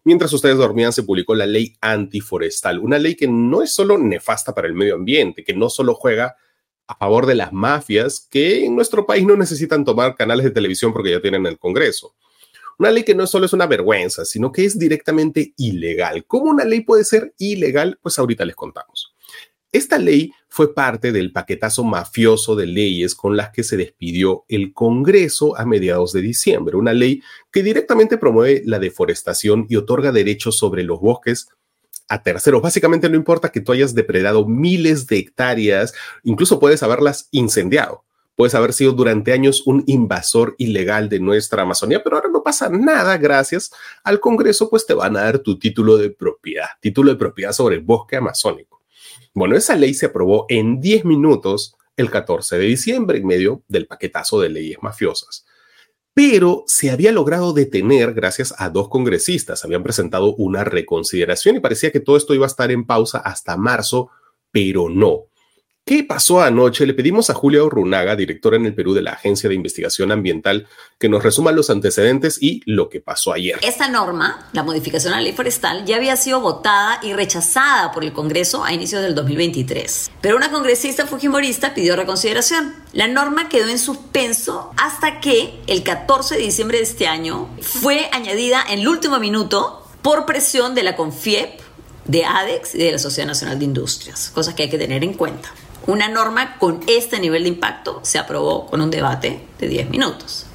Mientras 0.08 0.32
ustedes 0.34 0.58
dormían, 0.58 0.94
se 0.94 1.02
publicó 1.02 1.34
la 1.34 1.48
ley 1.48 1.74
antiforestal, 1.82 2.78
una 2.78 3.00
ley 3.00 3.16
que 3.16 3.28
no 3.28 3.64
es 3.64 3.74
solo 3.74 3.98
nefasta 3.98 4.54
para 4.54 4.68
el 4.68 4.76
medio 4.76 4.94
ambiente, 4.94 5.44
que 5.44 5.56
no 5.56 5.68
solo 5.68 5.96
juega 5.96 6.36
a 6.88 6.96
favor 6.96 7.26
de 7.26 7.36
las 7.36 7.52
mafias 7.52 8.28
que 8.30 8.66
en 8.66 8.76
nuestro 8.76 9.06
país 9.06 9.26
no 9.26 9.36
necesitan 9.36 9.84
tomar 9.84 10.16
canales 10.16 10.46
de 10.46 10.52
televisión 10.52 10.94
porque 10.94 11.12
ya 11.12 11.22
tienen 11.22 11.46
el 11.46 11.58
Congreso. 11.58 12.16
Una 12.78 12.92
ley 12.92 13.04
que 13.04 13.16
no 13.16 13.26
solo 13.26 13.46
es 13.46 13.54
una 13.54 13.68
vergüenza, 13.68 14.26
sino 14.26 14.52
que 14.52 14.66
es 14.66 14.78
directamente 14.78 15.54
ilegal. 15.58 16.26
¿Cómo 16.26 16.52
una 16.52 16.66
ley 16.66 16.82
puede 16.82 17.06
ser 17.06 17.34
ilegal? 17.38 17.98
Pues 18.02 18.20
ahorita 18.20 18.44
les 18.44 18.56
contamos. 18.56 19.16
Esta 19.72 19.98
ley 19.98 20.32
fue 20.48 20.74
parte 20.74 21.12
del 21.12 21.34
paquetazo 21.34 21.84
mafioso 21.84 22.56
de 22.56 22.66
leyes 22.66 23.14
con 23.14 23.36
las 23.36 23.50
que 23.50 23.64
se 23.64 23.76
despidió 23.76 24.46
el 24.48 24.74
Congreso 24.74 25.58
a 25.58 25.66
mediados 25.66 26.14
de 26.14 26.22
diciembre, 26.22 26.78
una 26.78 26.94
ley 26.94 27.22
que 27.52 27.62
directamente 27.62 28.18
promueve 28.18 28.62
la 28.66 28.80
deforestación 28.80 29.66
y 29.68 29.76
otorga 29.76 30.14
derechos 30.14 30.58
sobre 30.58 30.84
los 30.84 31.02
bosques 31.02 31.50
a 32.08 32.24
terceros. 32.24 32.62
Básicamente 32.62 33.10
no 33.10 33.16
importa 33.16 33.52
que 33.52 33.62
tú 33.62 33.72
hayas 33.72 33.96
depredado 33.96 34.46
miles 34.46 35.08
de 35.08 35.18
hectáreas, 35.18 35.94
incluso 36.24 36.60
puedes 36.60 36.84
haberlas 36.84 37.28
incendiado. 37.32 38.04
Puedes 38.36 38.54
haber 38.54 38.74
sido 38.74 38.92
durante 38.92 39.32
años 39.32 39.64
un 39.66 39.84
invasor 39.88 40.56
ilegal 40.58 41.08
de 41.08 41.22
nuestra 41.22 41.62
Amazonía, 41.62 42.04
pero 42.04 42.18
ahora 42.18 42.30
no 42.30 42.44
pasa 42.44 42.68
nada 42.70 43.18
gracias 43.18 43.72
al 44.04 44.20
Congreso, 44.20 44.70
pues 44.70 44.86
te 44.86 44.94
van 44.94 45.16
a 45.16 45.22
dar 45.22 45.40
tu 45.40 45.58
título 45.58 45.98
de 45.98 46.10
propiedad, 46.10 46.68
título 46.82 47.12
de 47.12 47.18
propiedad 47.18 47.54
sobre 47.54 47.76
el 47.76 47.82
bosque 47.82 48.18
amazónico. 48.18 48.82
Bueno, 49.34 49.56
esa 49.56 49.76
ley 49.76 49.94
se 49.94 50.08
aprobó 50.08 50.46
en 50.50 50.82
10 50.82 51.06
minutos 51.06 51.76
el 51.96 52.12
14 52.12 52.58
de 52.58 52.66
diciembre 52.66 53.20
en 53.20 53.28
medio 53.28 53.64
del 53.70 53.88
paquetazo 53.88 54.42
de 54.42 54.50
leyes 54.50 54.78
mafiosas 54.82 55.46
pero 56.16 56.64
se 56.66 56.92
había 56.92 57.12
logrado 57.12 57.52
detener 57.52 58.14
gracias 58.14 58.56
a 58.58 58.70
dos 58.70 58.88
congresistas. 58.88 59.66
Habían 59.66 59.84
presentado 59.84 60.34
una 60.36 60.64
reconsideración 60.64 61.58
y 61.58 61.60
parecía 61.60 61.92
que 61.92 62.00
todo 62.00 62.16
esto 62.16 62.34
iba 62.34 62.46
a 62.46 62.48
estar 62.48 62.72
en 62.72 62.86
pausa 62.86 63.18
hasta 63.18 63.58
marzo, 63.58 64.10
pero 64.50 64.88
no. 64.88 65.26
¿Qué 65.88 66.04
pasó 66.04 66.42
anoche? 66.42 66.88
Le 66.88 66.96
pedimos 66.96 67.30
a 67.30 67.36
Julia 67.36 67.64
Urrunaga, 67.64 68.16
directora 68.16 68.58
en 68.58 68.66
el 68.66 68.74
Perú 68.74 68.96
de 68.96 69.04
la 69.04 69.12
Agencia 69.12 69.48
de 69.48 69.54
Investigación 69.54 70.12
Ambiental, 70.12 70.66
que 70.98 71.10
nos 71.10 71.22
resuma 71.22 71.52
los 71.52 71.70
antecedentes 71.70 72.42
y 72.42 72.64
lo 72.66 72.90
que 72.90 73.02
pasó 73.02 73.34
ayer. 73.34 73.60
Esta 73.62 73.88
norma, 73.88 74.50
la 74.52 74.64
modificación 74.64 75.14
a 75.14 75.18
la 75.18 75.22
ley 75.22 75.34
forestal, 75.34 75.86
ya 75.86 75.98
había 75.98 76.18
sido 76.18 76.42
votada 76.42 77.00
y 77.04 77.14
rechazada 77.14 77.92
por 77.92 78.04
el 78.04 78.14
Congreso 78.14 78.64
a 78.64 78.74
inicios 78.74 79.04
del 79.04 79.14
2023. 79.14 80.10
Pero 80.22 80.38
una 80.38 80.50
congresista 80.50 81.06
fujimorista 81.06 81.76
pidió 81.76 81.96
reconsideración. 81.96 82.74
La 82.92 83.08
norma 83.08 83.48
quedó 83.48 83.70
en 83.70 83.78
suspenso 83.78 84.72
hasta 84.78 85.20
que 85.20 85.54
el 85.68 85.84
14 85.84 86.38
de 86.38 86.42
diciembre 86.42 86.80
de 86.80 86.86
este 86.86 87.06
año 87.06 87.48
fue 87.62 88.10
añadida 88.12 88.64
en 88.72 88.80
el 88.80 88.88
último 88.88 89.20
minuto 89.20 89.88
por 90.02 90.26
presión 90.26 90.74
de 90.74 90.82
la 90.82 90.96
CONFIEP, 90.96 91.60
de 92.06 92.26
ADEX 92.26 92.74
y 92.74 92.80
de 92.80 92.92
la 92.92 92.98
Sociedad 92.98 93.28
Nacional 93.28 93.60
de 93.60 93.66
Industrias, 93.66 94.32
cosas 94.34 94.56
que 94.56 94.64
hay 94.64 94.70
que 94.72 94.80
tener 94.80 95.04
en 95.04 95.14
cuenta. 95.14 95.52
Una 95.88 96.08
norma 96.08 96.58
con 96.58 96.82
este 96.88 97.20
nivel 97.20 97.44
de 97.44 97.50
impacto 97.50 98.00
se 98.04 98.18
aprobó 98.18 98.68
con 98.68 98.82
un 98.82 98.90
debate 98.90 99.48
de 99.60 99.68
10 99.68 99.90
minutos. 99.90 100.46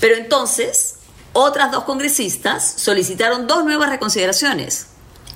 Pero 0.00 0.16
entonces, 0.16 0.96
otras 1.32 1.70
dos 1.70 1.84
congresistas 1.84 2.74
solicitaron 2.76 3.46
dos 3.46 3.64
nuevas 3.64 3.90
reconsideraciones 3.90 4.88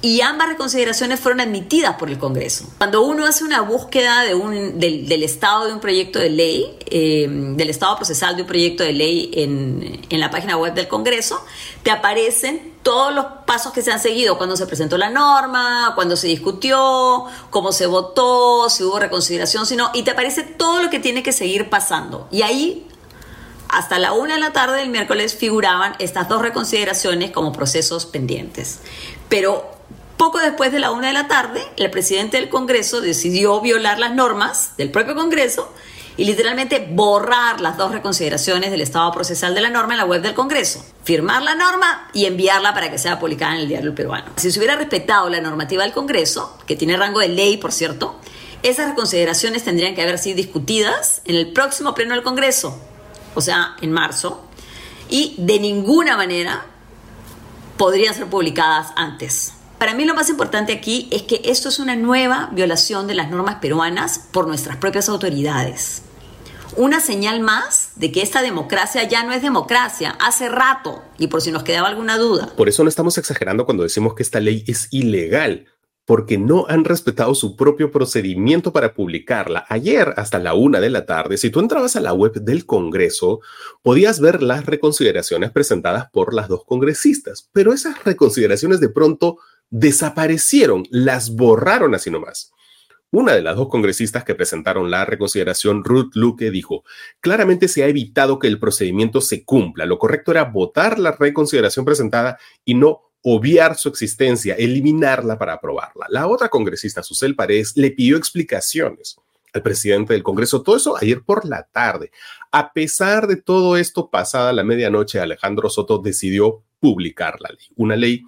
y 0.03 0.23
ambas 0.23 0.49
reconsideraciones 0.49 1.21
fueron 1.21 1.41
admitidas 1.41 1.97
por 1.97 2.09
el 2.09 2.19
Congreso. 2.19 2.65
Cuando 2.79 3.03
uno 3.03 3.27
hace 3.27 3.45
una 3.45 3.61
búsqueda 3.61 4.23
del, 4.23 5.23
estado 5.23 5.67
de 5.67 5.75
un 5.75 5.81
proyecto 5.81 6.19
de 6.19 6.31
ley, 6.31 6.79
eh, 6.87 7.27
del 7.29 7.69
estado 7.69 7.97
procesal 7.97 8.37
de 8.37 8.43
un 8.43 8.49
proyecto 8.49 8.83
de 8.83 8.93
ley 8.93 9.31
en, 9.35 10.01
en 10.09 10.21
la 10.21 10.31
página 10.31 10.57
web 10.57 10.73
del 10.73 10.89
Congreso, 10.89 11.45
te 11.83 11.91
aparecen 11.91 12.73
todos 12.83 13.15
los 13.15 13.27
pasos 13.47 13.73
que 13.73 13.83
se 13.83 13.93
han 13.93 14.01
seguido, 14.01 14.39
cuando 14.39 14.57
se 14.57 14.67
presentó 14.67 14.97
la 14.97 15.11
norma, 15.11 15.93
cuando 15.95 16.17
se 16.17 16.29
discutió, 16.29 17.27
cómo 17.51 17.73
se 17.73 17.87
votó, 17.87 18.71
si 18.71 18.85
hubo 18.85 18.99
reconsideración, 18.99 19.67
si 19.67 19.77
no, 19.77 19.91
y 19.93 20.03
te 20.03 20.13
aparece 20.13 20.43
todo 20.43 20.83
lo 20.83 20.89
que 20.89 20.99
tiene 20.99 21.23
que 21.23 21.33
seguir 21.33 21.69
pasando. 21.69 22.27
Y 22.31 22.41
ahí, 22.41 22.87
hasta 23.69 23.99
la 23.99 24.13
una 24.13 24.35
de 24.35 24.41
la 24.41 24.53
tarde 24.55 24.79
del 24.79 24.89
miércoles, 24.89 25.37
figuraban 25.37 25.95
estas 25.99 26.29
dos 26.29 26.41
reconsideraciones 26.41 27.33
como 27.33 27.53
procesos 27.53 28.07
pendientes. 28.07 28.79
Pero 29.29 29.80
poco 30.21 30.39
después 30.39 30.71
de 30.71 30.81
la 30.81 30.91
una 30.91 31.07
de 31.07 31.15
la 31.15 31.29
tarde, 31.29 31.67
el 31.79 31.91
presidente 31.91 32.37
del 32.37 32.51
Congreso 32.51 33.01
decidió 33.01 33.59
violar 33.63 33.99
las 33.99 34.15
normas 34.15 34.73
del 34.77 34.91
propio 34.91 35.15
Congreso 35.15 35.73
y 36.19 36.27
literalmente 36.27 36.87
borrar 36.91 37.63
las 37.63 37.79
dos 37.79 37.91
reconsideraciones 37.91 38.71
del 38.71 38.83
estado 38.83 39.11
procesal 39.13 39.55
de 39.55 39.63
la 39.63 39.71
norma 39.71 39.95
en 39.95 39.97
la 39.97 40.05
web 40.05 40.21
del 40.21 40.35
Congreso, 40.35 40.85
firmar 41.05 41.41
la 41.41 41.55
norma 41.55 42.11
y 42.13 42.27
enviarla 42.27 42.75
para 42.75 42.91
que 42.91 42.99
sea 42.99 43.19
publicada 43.19 43.55
en 43.55 43.63
el 43.63 43.69
diario 43.69 43.95
peruano. 43.95 44.27
Si 44.37 44.51
se 44.51 44.59
hubiera 44.59 44.77
respetado 44.77 45.31
la 45.31 45.41
normativa 45.41 45.85
del 45.85 45.95
Congreso, 45.95 46.59
que 46.67 46.77
tiene 46.77 46.99
rango 46.99 47.21
de 47.21 47.29
ley, 47.29 47.57
por 47.57 47.73
cierto, 47.73 48.17
esas 48.63 48.91
reconsideraciones 48.91 49.65
tendrían 49.65 49.95
que 49.95 50.03
haber 50.03 50.19
sido 50.19 50.37
discutidas 50.37 51.23
en 51.25 51.37
el 51.37 51.55
próximo 51.55 51.95
pleno 51.95 52.13
del 52.13 52.23
Congreso, 52.23 52.79
o 53.35 53.41
sea, 53.41 53.75
en 53.81 53.91
marzo, 53.91 54.45
y 55.09 55.35
de 55.39 55.59
ninguna 55.59 56.19
manera 56.19 56.67
podrían 57.79 58.13
ser 58.13 58.27
publicadas 58.27 58.89
antes. 58.97 59.55
Para 59.81 59.95
mí 59.95 60.05
lo 60.05 60.15
más 60.15 60.29
importante 60.29 60.75
aquí 60.75 61.09
es 61.11 61.23
que 61.23 61.41
esto 61.43 61.71
es 61.71 61.79
una 61.79 61.97
nueva 61.97 62.51
violación 62.53 63.07
de 63.07 63.15
las 63.15 63.31
normas 63.31 63.55
peruanas 63.63 64.29
por 64.31 64.47
nuestras 64.47 64.77
propias 64.77 65.09
autoridades. 65.09 66.03
Una 66.77 67.01
señal 67.01 67.41
más 67.41 67.93
de 67.97 68.13
que 68.13 68.21
esta 68.21 68.43
democracia 68.43 69.09
ya 69.09 69.25
no 69.25 69.33
es 69.33 69.41
democracia 69.41 70.19
hace 70.21 70.51
rato 70.51 71.03
y 71.17 71.29
por 71.29 71.41
si 71.41 71.51
nos 71.51 71.63
quedaba 71.63 71.89
alguna 71.89 72.19
duda. 72.19 72.53
Por 72.59 72.69
eso 72.69 72.83
no 72.83 72.91
estamos 72.91 73.17
exagerando 73.17 73.65
cuando 73.65 73.83
decimos 73.83 74.13
que 74.15 74.23
esta 74.23 74.39
ley 74.39 74.65
es 74.67 74.89
ilegal 74.91 75.67
porque 76.05 76.37
no 76.37 76.67
han 76.69 76.85
respetado 76.85 77.35
su 77.35 77.57
propio 77.57 77.91
procedimiento 77.91 78.75
para 78.75 78.93
publicarla. 78.93 79.65
Ayer, 79.69 80.13
hasta 80.17 80.39
la 80.39 80.53
una 80.53 80.81
de 80.81 80.91
la 80.91 81.07
tarde, 81.07 81.39
si 81.39 81.49
tú 81.49 81.61
entrabas 81.61 81.97
a 81.97 82.01
la 82.01 82.13
web 82.13 82.35
del 82.35 82.67
Congreso, 82.67 83.41
podías 83.81 84.21
ver 84.21 84.43
las 84.43 84.67
reconsideraciones 84.67 85.53
presentadas 85.53 86.11
por 86.11 86.35
las 86.35 86.49
dos 86.49 86.65
congresistas, 86.65 87.49
pero 87.53 87.73
esas 87.73 88.05
reconsideraciones 88.05 88.81
de 88.81 88.89
pronto 88.89 89.39
desaparecieron, 89.71 90.85
las 90.91 91.35
borraron 91.35 91.95
así 91.95 92.11
nomás. 92.11 92.53
Una 93.13 93.33
de 93.33 93.43
las 93.43 93.57
dos 93.57 93.69
congresistas 93.69 94.23
que 94.23 94.37
presentaron 94.37 94.89
la 94.89 95.05
reconsideración, 95.05 95.83
Ruth 95.83 96.13
Luque, 96.15 96.53
dijo, 96.53 96.85
claramente 97.21 97.67
se 97.67 97.83
ha 97.83 97.89
evitado 97.89 98.39
que 98.39 98.47
el 98.47 98.61
procedimiento 98.61 99.21
se 99.21 99.45
cumpla. 99.45 99.85
Lo 99.85 99.99
correcto 99.99 100.31
era 100.31 100.45
votar 100.45 101.01
la 101.01 101.11
reconsideración 101.13 101.85
presentada 101.85 102.39
y 102.65 102.75
no 102.75 103.11
obviar 103.23 103.77
su 103.77 103.89
existencia, 103.89 104.55
eliminarla 104.55 105.39
para 105.39 105.55
aprobarla. 105.55 106.07
La 106.09 106.29
otra 106.29 106.49
congresista, 106.49 107.03
Susel 107.03 107.35
Paredes, 107.35 107.77
le 107.77 107.91
pidió 107.91 108.17
explicaciones 108.17 109.17
al 109.53 109.63
presidente 109.63 110.13
del 110.13 110.23
Congreso. 110.23 110.63
Todo 110.63 110.77
eso 110.77 110.97
ayer 110.97 111.23
por 111.23 111.45
la 111.45 111.65
tarde. 111.65 112.13
A 112.53 112.73
pesar 112.73 113.27
de 113.27 113.37
todo 113.37 113.77
esto, 113.77 114.09
pasada 114.09 114.53
la 114.53 114.63
medianoche, 114.63 115.19
Alejandro 115.19 115.69
Soto 115.69 115.99
decidió 115.99 116.63
publicar 116.79 117.41
la 117.41 117.51
ley, 117.51 117.67
una 117.77 117.97
ley 117.97 118.23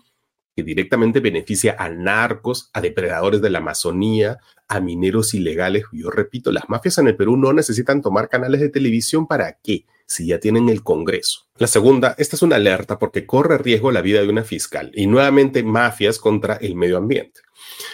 que 0.54 0.62
directamente 0.62 1.20
beneficia 1.20 1.76
a 1.78 1.88
narcos, 1.88 2.70
a 2.72 2.80
depredadores 2.80 3.40
de 3.40 3.50
la 3.50 3.58
Amazonía, 3.58 4.38
a 4.68 4.80
mineros 4.80 5.34
ilegales. 5.34 5.84
Yo 5.92 6.10
repito, 6.10 6.52
las 6.52 6.68
mafias 6.68 6.98
en 6.98 7.08
el 7.08 7.16
Perú 7.16 7.36
no 7.36 7.52
necesitan 7.52 8.02
tomar 8.02 8.28
canales 8.28 8.60
de 8.60 8.68
televisión 8.68 9.26
para 9.26 9.58
qué, 9.62 9.86
si 10.06 10.26
ya 10.26 10.38
tienen 10.38 10.68
el 10.68 10.82
Congreso. 10.82 11.46
La 11.56 11.66
segunda, 11.66 12.14
esta 12.18 12.36
es 12.36 12.42
una 12.42 12.56
alerta 12.56 12.98
porque 12.98 13.26
corre 13.26 13.58
riesgo 13.58 13.90
la 13.92 14.02
vida 14.02 14.20
de 14.20 14.28
una 14.28 14.44
fiscal 14.44 14.90
y 14.94 15.06
nuevamente 15.06 15.62
mafias 15.62 16.18
contra 16.18 16.56
el 16.56 16.74
medio 16.74 16.98
ambiente. 16.98 17.40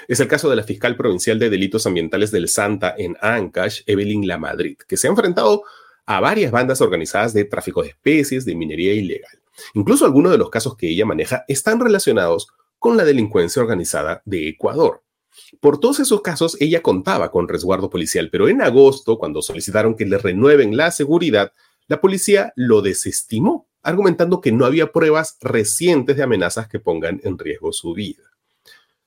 Es 0.08 0.20
el 0.20 0.28
caso 0.28 0.50
de 0.50 0.56
la 0.56 0.62
fiscal 0.62 0.96
provincial 0.96 1.38
de 1.38 1.50
delitos 1.50 1.86
ambientales 1.86 2.30
del 2.30 2.48
Santa 2.48 2.94
en 2.96 3.16
Ancash, 3.20 3.82
Evelyn 3.86 4.26
La 4.26 4.38
Madrid, 4.38 4.76
que 4.88 4.96
se 4.96 5.06
ha 5.06 5.10
enfrentado 5.10 5.62
a 6.06 6.20
varias 6.20 6.50
bandas 6.50 6.80
organizadas 6.80 7.34
de 7.34 7.44
tráfico 7.44 7.82
de 7.82 7.90
especies, 7.90 8.44
de 8.44 8.54
minería 8.54 8.94
ilegal. 8.94 9.38
Incluso 9.74 10.04
algunos 10.04 10.32
de 10.32 10.38
los 10.38 10.50
casos 10.50 10.76
que 10.76 10.90
ella 10.90 11.06
maneja 11.06 11.44
están 11.48 11.80
relacionados 11.80 12.48
con 12.78 12.96
la 12.96 13.04
delincuencia 13.04 13.62
organizada 13.62 14.22
de 14.24 14.48
Ecuador. 14.48 15.02
Por 15.60 15.78
todos 15.78 16.00
esos 16.00 16.20
casos, 16.22 16.56
ella 16.60 16.82
contaba 16.82 17.30
con 17.30 17.48
resguardo 17.48 17.90
policial, 17.90 18.28
pero 18.30 18.48
en 18.48 18.62
agosto, 18.62 19.18
cuando 19.18 19.42
solicitaron 19.42 19.94
que 19.94 20.06
le 20.06 20.18
renueven 20.18 20.76
la 20.76 20.90
seguridad, 20.90 21.52
la 21.86 22.00
policía 22.00 22.52
lo 22.56 22.82
desestimó, 22.82 23.68
argumentando 23.82 24.40
que 24.40 24.52
no 24.52 24.66
había 24.66 24.92
pruebas 24.92 25.38
recientes 25.40 26.16
de 26.16 26.22
amenazas 26.22 26.68
que 26.68 26.80
pongan 26.80 27.20
en 27.24 27.38
riesgo 27.38 27.72
su 27.72 27.94
vida. 27.94 28.24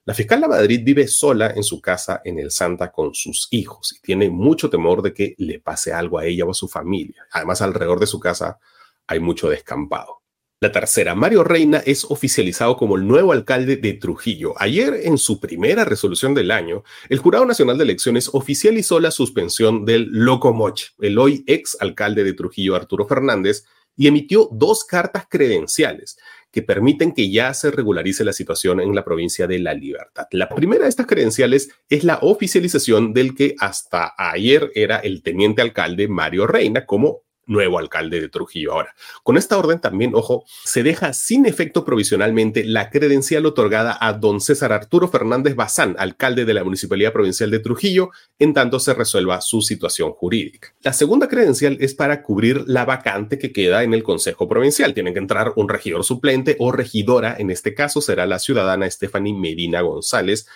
La 0.03 0.15
fiscal 0.15 0.41
de 0.41 0.47
Madrid 0.47 0.81
vive 0.83 1.07
sola 1.07 1.53
en 1.55 1.63
su 1.63 1.79
casa 1.79 2.21
en 2.25 2.39
el 2.39 2.49
Santa 2.49 2.91
con 2.91 3.13
sus 3.13 3.47
hijos 3.51 3.93
y 3.95 4.01
tiene 4.01 4.31
mucho 4.31 4.67
temor 4.67 5.03
de 5.03 5.13
que 5.13 5.35
le 5.37 5.59
pase 5.59 5.93
algo 5.93 6.17
a 6.17 6.25
ella 6.25 6.45
o 6.45 6.51
a 6.51 6.55
su 6.55 6.67
familia. 6.67 7.27
Además, 7.31 7.61
alrededor 7.61 7.99
de 7.99 8.07
su 8.07 8.19
casa 8.19 8.59
hay 9.05 9.19
mucho 9.19 9.47
descampado. 9.47 10.20
La 10.63 10.71
tercera, 10.71 11.15
Mario 11.15 11.43
Reina 11.43 11.81
es 11.87 12.05
oficializado 12.05 12.77
como 12.77 12.95
el 12.95 13.07
nuevo 13.07 13.31
alcalde 13.31 13.77
de 13.77 13.93
Trujillo. 13.93 14.53
Ayer, 14.57 14.93
en 15.05 15.17
su 15.17 15.39
primera 15.39 15.85
resolución 15.85 16.35
del 16.35 16.51
año, 16.51 16.83
el 17.09 17.17
Jurado 17.17 17.47
Nacional 17.47 17.79
de 17.79 17.85
Elecciones 17.85 18.29
oficializó 18.31 18.99
la 18.99 19.09
suspensión 19.09 19.85
del 19.85 20.07
Locomoch, 20.11 20.81
el 20.99 21.17
hoy 21.17 21.43
ex 21.47 21.75
alcalde 21.79 22.23
de 22.23 22.33
Trujillo, 22.33 22.75
Arturo 22.75 23.07
Fernández, 23.07 23.65
y 23.97 24.05
emitió 24.05 24.49
dos 24.51 24.83
cartas 24.83 25.25
credenciales 25.27 26.19
que 26.51 26.61
permiten 26.61 27.13
que 27.13 27.31
ya 27.31 27.55
se 27.55 27.71
regularice 27.71 28.23
la 28.23 28.31
situación 28.31 28.81
en 28.81 28.93
la 28.93 29.03
provincia 29.03 29.47
de 29.47 29.57
La 29.57 29.73
Libertad. 29.73 30.27
La 30.29 30.47
primera 30.47 30.83
de 30.83 30.89
estas 30.89 31.07
credenciales 31.07 31.71
es 31.89 32.03
la 32.03 32.19
oficialización 32.21 33.13
del 33.13 33.33
que 33.33 33.55
hasta 33.57 34.13
ayer 34.15 34.71
era 34.75 34.97
el 34.97 35.23
teniente 35.23 35.63
alcalde 35.63 36.07
Mario 36.07 36.45
Reina 36.45 36.85
como 36.85 37.23
nuevo 37.51 37.77
alcalde 37.77 38.21
de 38.21 38.29
Trujillo. 38.29 38.73
Ahora, 38.73 38.95
con 39.23 39.37
esta 39.37 39.57
orden 39.57 39.79
también, 39.79 40.15
ojo, 40.15 40.45
se 40.63 40.83
deja 40.83 41.13
sin 41.13 41.45
efecto 41.45 41.85
provisionalmente 41.85 42.63
la 42.63 42.89
credencial 42.89 43.45
otorgada 43.45 43.97
a 43.99 44.13
don 44.13 44.41
César 44.41 44.73
Arturo 44.73 45.07
Fernández 45.07 45.55
Bazán, 45.55 45.95
alcalde 45.99 46.45
de 46.45 46.53
la 46.53 46.63
Municipalidad 46.63 47.13
Provincial 47.13 47.51
de 47.51 47.59
Trujillo, 47.59 48.11
en 48.39 48.53
tanto 48.53 48.79
se 48.79 48.93
resuelva 48.93 49.41
su 49.41 49.61
situación 49.61 50.11
jurídica. 50.13 50.73
La 50.81 50.93
segunda 50.93 51.27
credencial 51.27 51.77
es 51.79 51.93
para 51.93 52.23
cubrir 52.23 52.63
la 52.67 52.85
vacante 52.85 53.37
que 53.37 53.51
queda 53.51 53.83
en 53.83 53.93
el 53.93 54.03
Consejo 54.03 54.47
Provincial. 54.47 54.93
Tienen 54.93 55.13
que 55.13 55.19
entrar 55.19 55.53
un 55.55 55.69
regidor 55.69 56.03
suplente 56.03 56.55
o 56.59 56.71
regidora, 56.71 57.35
en 57.37 57.51
este 57.51 57.73
caso 57.73 58.01
será 58.01 58.25
la 58.25 58.39
ciudadana 58.39 58.89
Stephanie 58.89 59.33
Medina 59.33 59.81
González, 59.81 60.47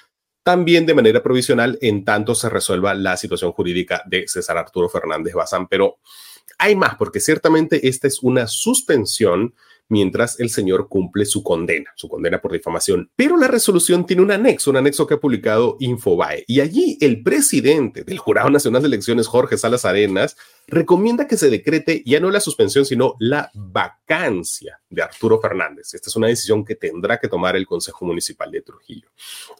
también 0.45 0.85
de 0.85 0.93
manera 0.93 1.23
provisional 1.23 1.79
en 1.81 2.05
tanto 2.05 2.35
se 2.35 2.49
resuelva 2.49 2.93
la 2.93 3.17
situación 3.17 3.51
jurídica 3.51 4.03
de 4.05 4.27
César 4.27 4.59
Arturo 4.59 4.87
Fernández 4.87 5.33
Bazán. 5.33 5.67
Pero 5.67 5.97
hay 6.57 6.75
más, 6.75 6.95
porque 6.95 7.19
ciertamente 7.19 7.87
esta 7.87 8.07
es 8.07 8.21
una 8.21 8.47
suspensión 8.47 9.53
mientras 9.87 10.39
el 10.39 10.49
señor 10.49 10.87
cumple 10.87 11.25
su 11.25 11.43
condena, 11.43 11.91
su 11.95 12.07
condena 12.07 12.41
por 12.41 12.51
difamación. 12.51 13.11
Pero 13.15 13.37
la 13.37 13.47
resolución 13.47 14.05
tiene 14.05 14.21
un 14.21 14.31
anexo, 14.31 14.71
un 14.71 14.77
anexo 14.77 15.05
que 15.05 15.15
ha 15.15 15.19
publicado 15.19 15.77
Infobae. 15.79 16.43
Y 16.47 16.59
allí 16.59 16.97
el 17.01 17.21
presidente 17.23 18.03
del 18.03 18.17
Jurado 18.17 18.49
Nacional 18.49 18.81
de 18.81 18.87
Elecciones, 18.87 19.27
Jorge 19.27 19.57
Salas 19.57 19.85
Arenas, 19.85 20.37
recomienda 20.67 21.27
que 21.27 21.37
se 21.37 21.49
decrete 21.49 22.01
ya 22.05 22.19
no 22.19 22.31
la 22.31 22.39
suspensión, 22.39 22.85
sino 22.85 23.15
la 23.19 23.51
vacancia 23.53 24.79
de 24.89 25.03
Arturo 25.03 25.39
Fernández. 25.39 25.93
Esta 25.93 26.09
es 26.09 26.15
una 26.15 26.27
decisión 26.27 26.65
que 26.65 26.75
tendrá 26.75 27.19
que 27.19 27.27
tomar 27.27 27.55
el 27.55 27.67
Consejo 27.67 28.05
Municipal 28.05 28.51
de 28.51 28.61
Trujillo. 28.61 29.09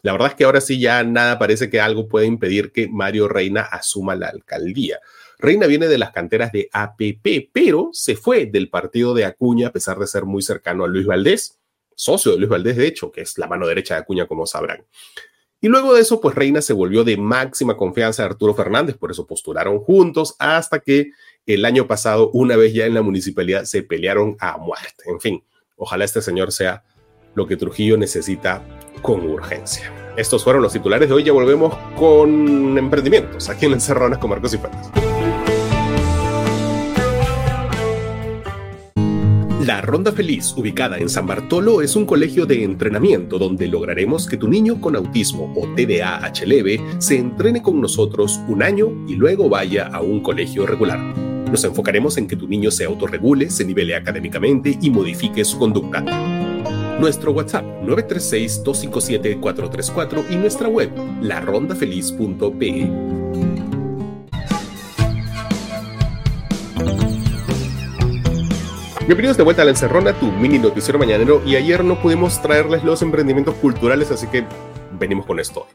La 0.02 0.12
verdad 0.12 0.28
es 0.28 0.34
que 0.34 0.44
ahora 0.44 0.60
sí 0.60 0.80
ya 0.80 1.02
nada 1.04 1.38
parece 1.38 1.70
que 1.70 1.80
algo 1.80 2.08
pueda 2.08 2.26
impedir 2.26 2.72
que 2.72 2.88
Mario 2.88 3.28
Reina 3.28 3.62
asuma 3.62 4.16
la 4.16 4.28
alcaldía. 4.28 4.98
Reina 5.38 5.66
viene 5.66 5.88
de 5.88 5.98
las 5.98 6.12
canteras 6.12 6.52
de 6.52 6.68
APP, 6.72 7.50
pero 7.52 7.90
se 7.92 8.16
fue 8.16 8.46
del 8.46 8.70
partido 8.70 9.14
de 9.14 9.24
Acuña 9.24 9.68
a 9.68 9.72
pesar 9.72 9.98
de 9.98 10.06
ser 10.06 10.24
muy 10.24 10.42
cercano 10.42 10.84
a 10.84 10.88
Luis 10.88 11.06
Valdés, 11.06 11.58
socio 11.94 12.32
de 12.32 12.38
Luis 12.38 12.48
Valdés, 12.48 12.76
de 12.76 12.86
hecho, 12.86 13.10
que 13.10 13.22
es 13.22 13.36
la 13.38 13.46
mano 13.46 13.66
derecha 13.66 13.94
de 13.94 14.00
Acuña, 14.00 14.26
como 14.26 14.46
sabrán. 14.46 14.84
Y 15.60 15.68
luego 15.68 15.94
de 15.94 16.02
eso, 16.02 16.20
pues 16.20 16.34
Reina 16.34 16.60
se 16.62 16.72
volvió 16.72 17.02
de 17.02 17.16
máxima 17.16 17.76
confianza 17.76 18.22
de 18.22 18.30
Arturo 18.30 18.54
Fernández, 18.54 18.96
por 18.96 19.10
eso 19.10 19.26
postularon 19.26 19.78
juntos 19.80 20.36
hasta 20.38 20.80
que 20.80 21.10
el 21.46 21.64
año 21.64 21.86
pasado, 21.86 22.30
una 22.32 22.56
vez 22.56 22.74
ya 22.74 22.86
en 22.86 22.94
la 22.94 23.02
municipalidad, 23.02 23.64
se 23.64 23.82
pelearon 23.82 24.36
a 24.40 24.58
muerte. 24.58 25.04
En 25.06 25.20
fin, 25.20 25.42
ojalá 25.76 26.04
este 26.04 26.20
señor 26.20 26.52
sea 26.52 26.84
lo 27.34 27.46
que 27.46 27.56
Trujillo 27.56 27.96
necesita 27.96 28.62
con 29.02 29.28
urgencia. 29.28 30.05
Estos 30.16 30.42
fueron 30.42 30.62
los 30.62 30.72
titulares 30.72 31.08
de 31.08 31.14
hoy. 31.14 31.24
Ya 31.24 31.32
volvemos 31.32 31.74
con 31.96 32.76
emprendimientos 32.78 33.48
aquí 33.48 33.66
en 33.66 33.72
Encerronas 33.72 34.18
con 34.18 34.30
Marcos 34.30 34.54
y 34.54 34.58
Fuentes. 34.58 34.90
La 39.66 39.80
Ronda 39.80 40.12
Feliz, 40.12 40.54
ubicada 40.56 40.96
en 40.98 41.08
San 41.08 41.26
Bartolo, 41.26 41.82
es 41.82 41.96
un 41.96 42.06
colegio 42.06 42.46
de 42.46 42.62
entrenamiento 42.62 43.36
donde 43.36 43.66
lograremos 43.66 44.28
que 44.28 44.36
tu 44.36 44.46
niño 44.46 44.80
con 44.80 44.94
autismo 44.94 45.52
o 45.56 45.66
TDAH 45.74 46.46
leve 46.46 46.80
se 46.98 47.18
entrene 47.18 47.62
con 47.62 47.80
nosotros 47.80 48.40
un 48.46 48.62
año 48.62 48.92
y 49.08 49.16
luego 49.16 49.48
vaya 49.48 49.88
a 49.88 50.00
un 50.00 50.22
colegio 50.22 50.66
regular. 50.66 51.00
Nos 51.50 51.64
enfocaremos 51.64 52.16
en 52.16 52.28
que 52.28 52.36
tu 52.36 52.46
niño 52.46 52.70
se 52.70 52.84
autorregule, 52.84 53.50
se 53.50 53.64
nivele 53.64 53.96
académicamente 53.96 54.78
y 54.80 54.88
modifique 54.88 55.44
su 55.44 55.58
conducta. 55.58 56.04
Nuestro 56.98 57.32
WhatsApp 57.32 57.64
936-257-434 57.82 60.30
y 60.30 60.36
nuestra 60.36 60.68
web 60.68 60.90
larondafeliz.pe. 61.20 62.90
Bienvenidos 69.06 69.36
de 69.36 69.42
vuelta 69.42 69.60
a 69.60 69.66
La 69.66 69.72
Encerrona, 69.72 70.18
tu 70.18 70.32
mini 70.32 70.58
noticiero 70.58 70.98
mañanero. 70.98 71.42
Y 71.44 71.56
ayer 71.56 71.84
no 71.84 72.00
pudimos 72.00 72.40
traerles 72.40 72.82
los 72.82 73.02
emprendimientos 73.02 73.56
culturales, 73.56 74.10
así 74.10 74.26
que 74.28 74.46
venimos 74.98 75.26
con 75.26 75.38
esto. 75.38 75.66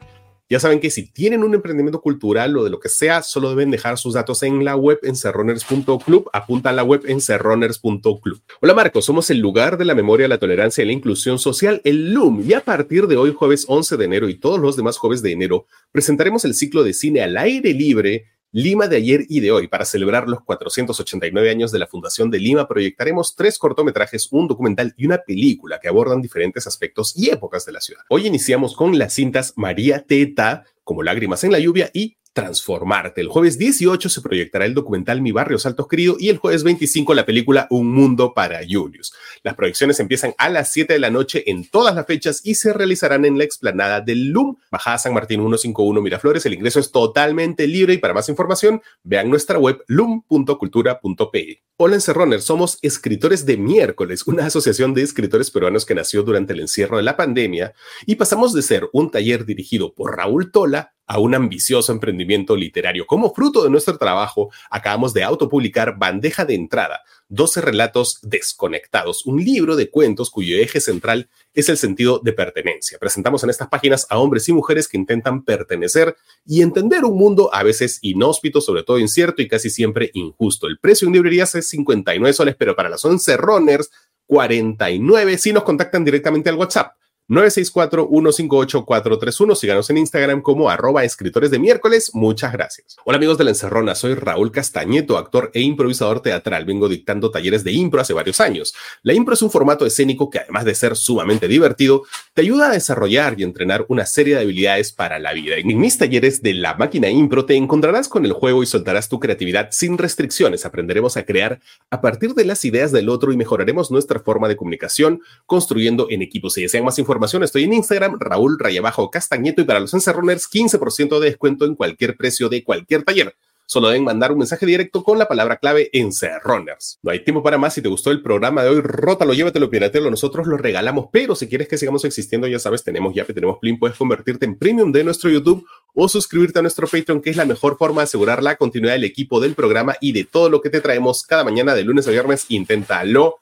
Ya 0.52 0.60
saben 0.60 0.80
que 0.80 0.90
si 0.90 1.10
tienen 1.10 1.44
un 1.44 1.54
emprendimiento 1.54 2.02
cultural 2.02 2.54
o 2.58 2.64
de 2.64 2.68
lo 2.68 2.78
que 2.78 2.90
sea, 2.90 3.22
solo 3.22 3.48
deben 3.48 3.70
dejar 3.70 3.96
sus 3.96 4.12
datos 4.12 4.42
en 4.42 4.66
la 4.66 4.76
web 4.76 4.98
en 5.02 5.16
cerroners.club. 5.16 6.28
Apunta 6.30 6.68
a 6.68 6.72
la 6.74 6.84
web 6.84 7.04
en 7.06 7.22
cerroners.club. 7.22 8.42
Hola 8.60 8.74
Marcos, 8.74 9.06
somos 9.06 9.30
el 9.30 9.38
lugar 9.38 9.78
de 9.78 9.86
la 9.86 9.94
memoria, 9.94 10.28
la 10.28 10.36
tolerancia 10.36 10.84
y 10.84 10.88
la 10.88 10.92
inclusión 10.92 11.38
social, 11.38 11.80
el 11.84 12.12
LUM. 12.12 12.44
Y 12.46 12.52
a 12.52 12.60
partir 12.60 13.06
de 13.06 13.16
hoy, 13.16 13.32
jueves 13.32 13.64
11 13.66 13.96
de 13.96 14.04
enero 14.04 14.28
y 14.28 14.34
todos 14.34 14.60
los 14.60 14.76
demás 14.76 14.98
jueves 14.98 15.22
de 15.22 15.32
enero, 15.32 15.64
presentaremos 15.90 16.44
el 16.44 16.52
ciclo 16.52 16.84
de 16.84 16.92
cine 16.92 17.22
al 17.22 17.38
aire 17.38 17.72
libre 17.72 18.26
Lima 18.54 18.86
de 18.86 18.96
ayer 18.96 19.24
y 19.30 19.40
de 19.40 19.50
hoy. 19.50 19.66
Para 19.66 19.86
celebrar 19.86 20.28
los 20.28 20.42
489 20.42 21.48
años 21.48 21.72
de 21.72 21.78
la 21.78 21.86
Fundación 21.86 22.30
de 22.30 22.38
Lima, 22.38 22.68
proyectaremos 22.68 23.34
tres 23.34 23.58
cortometrajes, 23.58 24.28
un 24.30 24.46
documental 24.46 24.92
y 24.98 25.06
una 25.06 25.16
película 25.16 25.80
que 25.80 25.88
abordan 25.88 26.20
diferentes 26.20 26.66
aspectos 26.66 27.16
y 27.16 27.30
épocas 27.30 27.64
de 27.64 27.72
la 27.72 27.80
ciudad. 27.80 28.02
Hoy 28.10 28.26
iniciamos 28.26 28.76
con 28.76 28.98
las 28.98 29.14
cintas 29.14 29.54
María 29.56 30.04
Teta, 30.04 30.66
como 30.84 31.02
Lágrimas 31.02 31.44
en 31.44 31.52
la 31.52 31.60
Lluvia 31.60 31.88
y 31.94 32.18
transformarte. 32.32 33.20
El 33.20 33.28
jueves 33.28 33.58
18 33.58 34.08
se 34.08 34.20
proyectará 34.20 34.64
el 34.64 34.74
documental 34.74 35.20
Mi 35.20 35.32
Barrio 35.32 35.58
Saltos 35.58 35.88
Querido 35.88 36.16
y 36.18 36.28
el 36.28 36.38
jueves 36.38 36.64
25 36.64 37.14
la 37.14 37.26
película 37.26 37.66
Un 37.70 37.92
Mundo 37.92 38.32
para 38.34 38.60
Julius. 38.68 39.12
Las 39.42 39.54
proyecciones 39.54 40.00
empiezan 40.00 40.34
a 40.38 40.48
las 40.48 40.72
7 40.72 40.92
de 40.92 40.98
la 40.98 41.10
noche 41.10 41.50
en 41.50 41.68
todas 41.68 41.94
las 41.94 42.06
fechas 42.06 42.40
y 42.44 42.54
se 42.54 42.72
realizarán 42.72 43.24
en 43.24 43.38
la 43.38 43.44
explanada 43.44 44.00
del 44.00 44.30
LUM, 44.30 44.56
Bajada 44.70 44.98
San 44.98 45.14
Martín 45.14 45.40
151 45.40 46.00
Miraflores. 46.00 46.46
El 46.46 46.54
ingreso 46.54 46.80
es 46.80 46.90
totalmente 46.90 47.66
libre 47.66 47.94
y 47.94 47.98
para 47.98 48.14
más 48.14 48.28
información 48.28 48.82
vean 49.02 49.28
nuestra 49.28 49.58
web 49.58 49.82
lum.cultura.pe. 49.86 51.62
Hola 51.76 51.94
Encerroner, 51.96 52.40
somos 52.40 52.78
escritores 52.82 53.44
de 53.44 53.56
miércoles, 53.56 54.26
una 54.26 54.46
asociación 54.46 54.94
de 54.94 55.02
escritores 55.02 55.50
peruanos 55.50 55.84
que 55.84 55.94
nació 55.94 56.22
durante 56.22 56.52
el 56.52 56.60
encierro 56.60 56.96
de 56.96 57.02
la 57.02 57.16
pandemia 57.16 57.74
y 58.06 58.14
pasamos 58.14 58.52
de 58.52 58.62
ser 58.62 58.88
un 58.92 59.10
taller 59.10 59.44
dirigido 59.44 59.92
por 59.92 60.16
Raúl 60.16 60.52
Tola 60.52 60.94
a 61.12 61.18
un 61.18 61.34
ambicioso 61.34 61.92
emprendimiento 61.92 62.56
literario. 62.56 63.06
Como 63.06 63.34
fruto 63.34 63.62
de 63.62 63.68
nuestro 63.68 63.98
trabajo, 63.98 64.50
acabamos 64.70 65.12
de 65.12 65.22
autopublicar 65.22 65.98
Bandeja 65.98 66.46
de 66.46 66.54
Entrada, 66.54 67.02
12 67.28 67.60
relatos 67.60 68.18
desconectados, 68.22 69.26
un 69.26 69.44
libro 69.44 69.76
de 69.76 69.90
cuentos 69.90 70.30
cuyo 70.30 70.56
eje 70.56 70.80
central 70.80 71.28
es 71.52 71.68
el 71.68 71.76
sentido 71.76 72.18
de 72.18 72.32
pertenencia. 72.32 72.98
Presentamos 72.98 73.44
en 73.44 73.50
estas 73.50 73.68
páginas 73.68 74.06
a 74.08 74.18
hombres 74.18 74.48
y 74.48 74.54
mujeres 74.54 74.88
que 74.88 74.96
intentan 74.96 75.44
pertenecer 75.44 76.16
y 76.46 76.62
entender 76.62 77.04
un 77.04 77.18
mundo 77.18 77.50
a 77.52 77.62
veces 77.62 77.98
inhóspito, 78.00 78.62
sobre 78.62 78.82
todo 78.82 78.98
incierto 78.98 79.42
y 79.42 79.48
casi 79.48 79.68
siempre 79.68 80.10
injusto. 80.14 80.66
El 80.66 80.78
precio 80.78 81.06
en 81.06 81.12
librerías 81.12 81.54
es 81.54 81.68
59 81.68 82.32
soles, 82.32 82.56
pero 82.58 82.74
para 82.74 82.88
las 82.88 83.04
11 83.04 83.36
runners, 83.36 83.90
49 84.24 85.36
si 85.36 85.52
nos 85.52 85.64
contactan 85.64 86.06
directamente 86.06 86.48
al 86.48 86.56
WhatsApp 86.56 86.94
964-158-431. 87.28 89.54
Síganos 89.54 89.88
en 89.90 89.98
Instagram 89.98 90.42
como 90.42 90.68
arroba 90.68 91.04
escritores 91.04 91.50
de 91.50 91.58
miércoles. 91.58 92.10
Muchas 92.14 92.52
gracias. 92.52 92.96
Hola 93.04 93.16
amigos 93.16 93.38
de 93.38 93.44
la 93.44 93.50
Encerrona, 93.50 93.94
soy 93.94 94.14
Raúl 94.14 94.50
Castañeto, 94.50 95.16
actor 95.16 95.50
e 95.54 95.60
improvisador 95.60 96.20
teatral. 96.20 96.64
Vengo 96.64 96.88
dictando 96.88 97.30
talleres 97.30 97.64
de 97.64 97.72
impro 97.72 98.00
hace 98.00 98.12
varios 98.12 98.40
años. 98.40 98.74
La 99.02 99.14
impro 99.14 99.34
es 99.34 99.42
un 99.42 99.50
formato 99.50 99.86
escénico 99.86 100.30
que 100.30 100.40
además 100.40 100.64
de 100.64 100.74
ser 100.74 100.96
sumamente 100.96 101.46
divertido, 101.46 102.02
te 102.34 102.42
ayuda 102.42 102.70
a 102.70 102.72
desarrollar 102.72 103.38
y 103.38 103.44
entrenar 103.44 103.86
una 103.88 104.04
serie 104.04 104.34
de 104.34 104.40
habilidades 104.40 104.92
para 104.92 105.18
la 105.18 105.32
vida. 105.32 105.56
En 105.56 105.78
mis 105.78 105.98
talleres 105.98 106.42
de 106.42 106.54
la 106.54 106.74
máquina 106.74 107.08
impro 107.08 107.46
te 107.46 107.54
encontrarás 107.54 108.08
con 108.08 108.26
el 108.26 108.32
juego 108.32 108.62
y 108.62 108.66
soltarás 108.66 109.08
tu 109.08 109.20
creatividad 109.20 109.68
sin 109.70 109.96
restricciones. 109.96 110.66
Aprenderemos 110.66 111.16
a 111.16 111.24
crear 111.24 111.60
a 111.90 112.00
partir 112.00 112.34
de 112.34 112.44
las 112.44 112.64
ideas 112.64 112.90
del 112.90 113.08
otro 113.08 113.32
y 113.32 113.36
mejoraremos 113.36 113.90
nuestra 113.90 114.20
forma 114.20 114.48
de 114.48 114.56
comunicación 114.56 115.20
construyendo 115.46 116.08
en 116.10 116.22
equipos. 116.22 116.54
Si 116.54 116.62
desean 116.62 116.84
más 116.84 116.98
información, 116.98 117.11
estoy 117.42 117.64
en 117.64 117.74
Instagram, 117.74 118.18
Raúl 118.18 118.58
Rayabajo 118.58 119.10
Castañeto, 119.10 119.62
y 119.62 119.64
para 119.64 119.80
los 119.80 119.94
encerroners, 119.94 120.48
15% 120.50 121.18
de 121.18 121.26
descuento 121.26 121.64
en 121.64 121.74
cualquier 121.74 122.16
precio 122.16 122.48
de 122.48 122.62
cualquier 122.64 123.02
taller. 123.02 123.34
Solo 123.66 123.88
deben 123.88 124.04
mandar 124.04 124.32
un 124.32 124.38
mensaje 124.38 124.66
directo 124.66 125.02
con 125.02 125.18
la 125.18 125.26
palabra 125.26 125.56
clave 125.56 125.88
encerroners. 125.94 126.98
No 127.02 127.10
hay 127.10 127.24
tiempo 127.24 127.42
para 127.42 127.56
más. 127.56 127.72
Si 127.72 127.80
te 127.80 127.88
gustó 127.88 128.10
el 128.10 128.20
programa 128.20 128.62
de 128.62 128.68
hoy, 128.68 128.80
rótalo, 128.82 129.32
llévatelo, 129.32 129.70
piratelo. 129.70 130.10
Nosotros 130.10 130.46
lo 130.46 130.58
regalamos. 130.58 131.06
Pero 131.10 131.34
si 131.34 131.48
quieres 131.48 131.68
que 131.68 131.78
sigamos 131.78 132.04
existiendo, 132.04 132.46
ya 132.46 132.58
sabes, 132.58 132.84
tenemos 132.84 133.14
ya 133.14 133.24
tenemos 133.24 133.58
Plin. 133.60 133.78
Puedes 133.78 133.96
convertirte 133.96 134.44
en 134.44 134.58
premium 134.58 134.92
de 134.92 135.04
nuestro 135.04 135.30
YouTube 135.30 135.64
o 135.94 136.06
suscribirte 136.06 136.58
a 136.58 136.62
nuestro 136.62 136.86
Patreon, 136.86 137.22
que 137.22 137.30
es 137.30 137.36
la 137.36 137.46
mejor 137.46 137.78
forma 137.78 138.02
de 138.02 138.04
asegurar 138.04 138.42
la 138.42 138.56
continuidad 138.56 138.94
del 138.94 139.04
equipo 139.04 139.40
del 139.40 139.54
programa 139.54 139.96
y 140.02 140.12
de 140.12 140.24
todo 140.24 140.50
lo 140.50 140.60
que 140.60 140.68
te 140.68 140.82
traemos 140.82 141.24
cada 141.24 141.44
mañana 141.44 141.74
de 141.74 141.84
lunes 141.84 142.06
a 142.06 142.10
viernes. 142.10 142.44
Inténtalo 142.50 143.38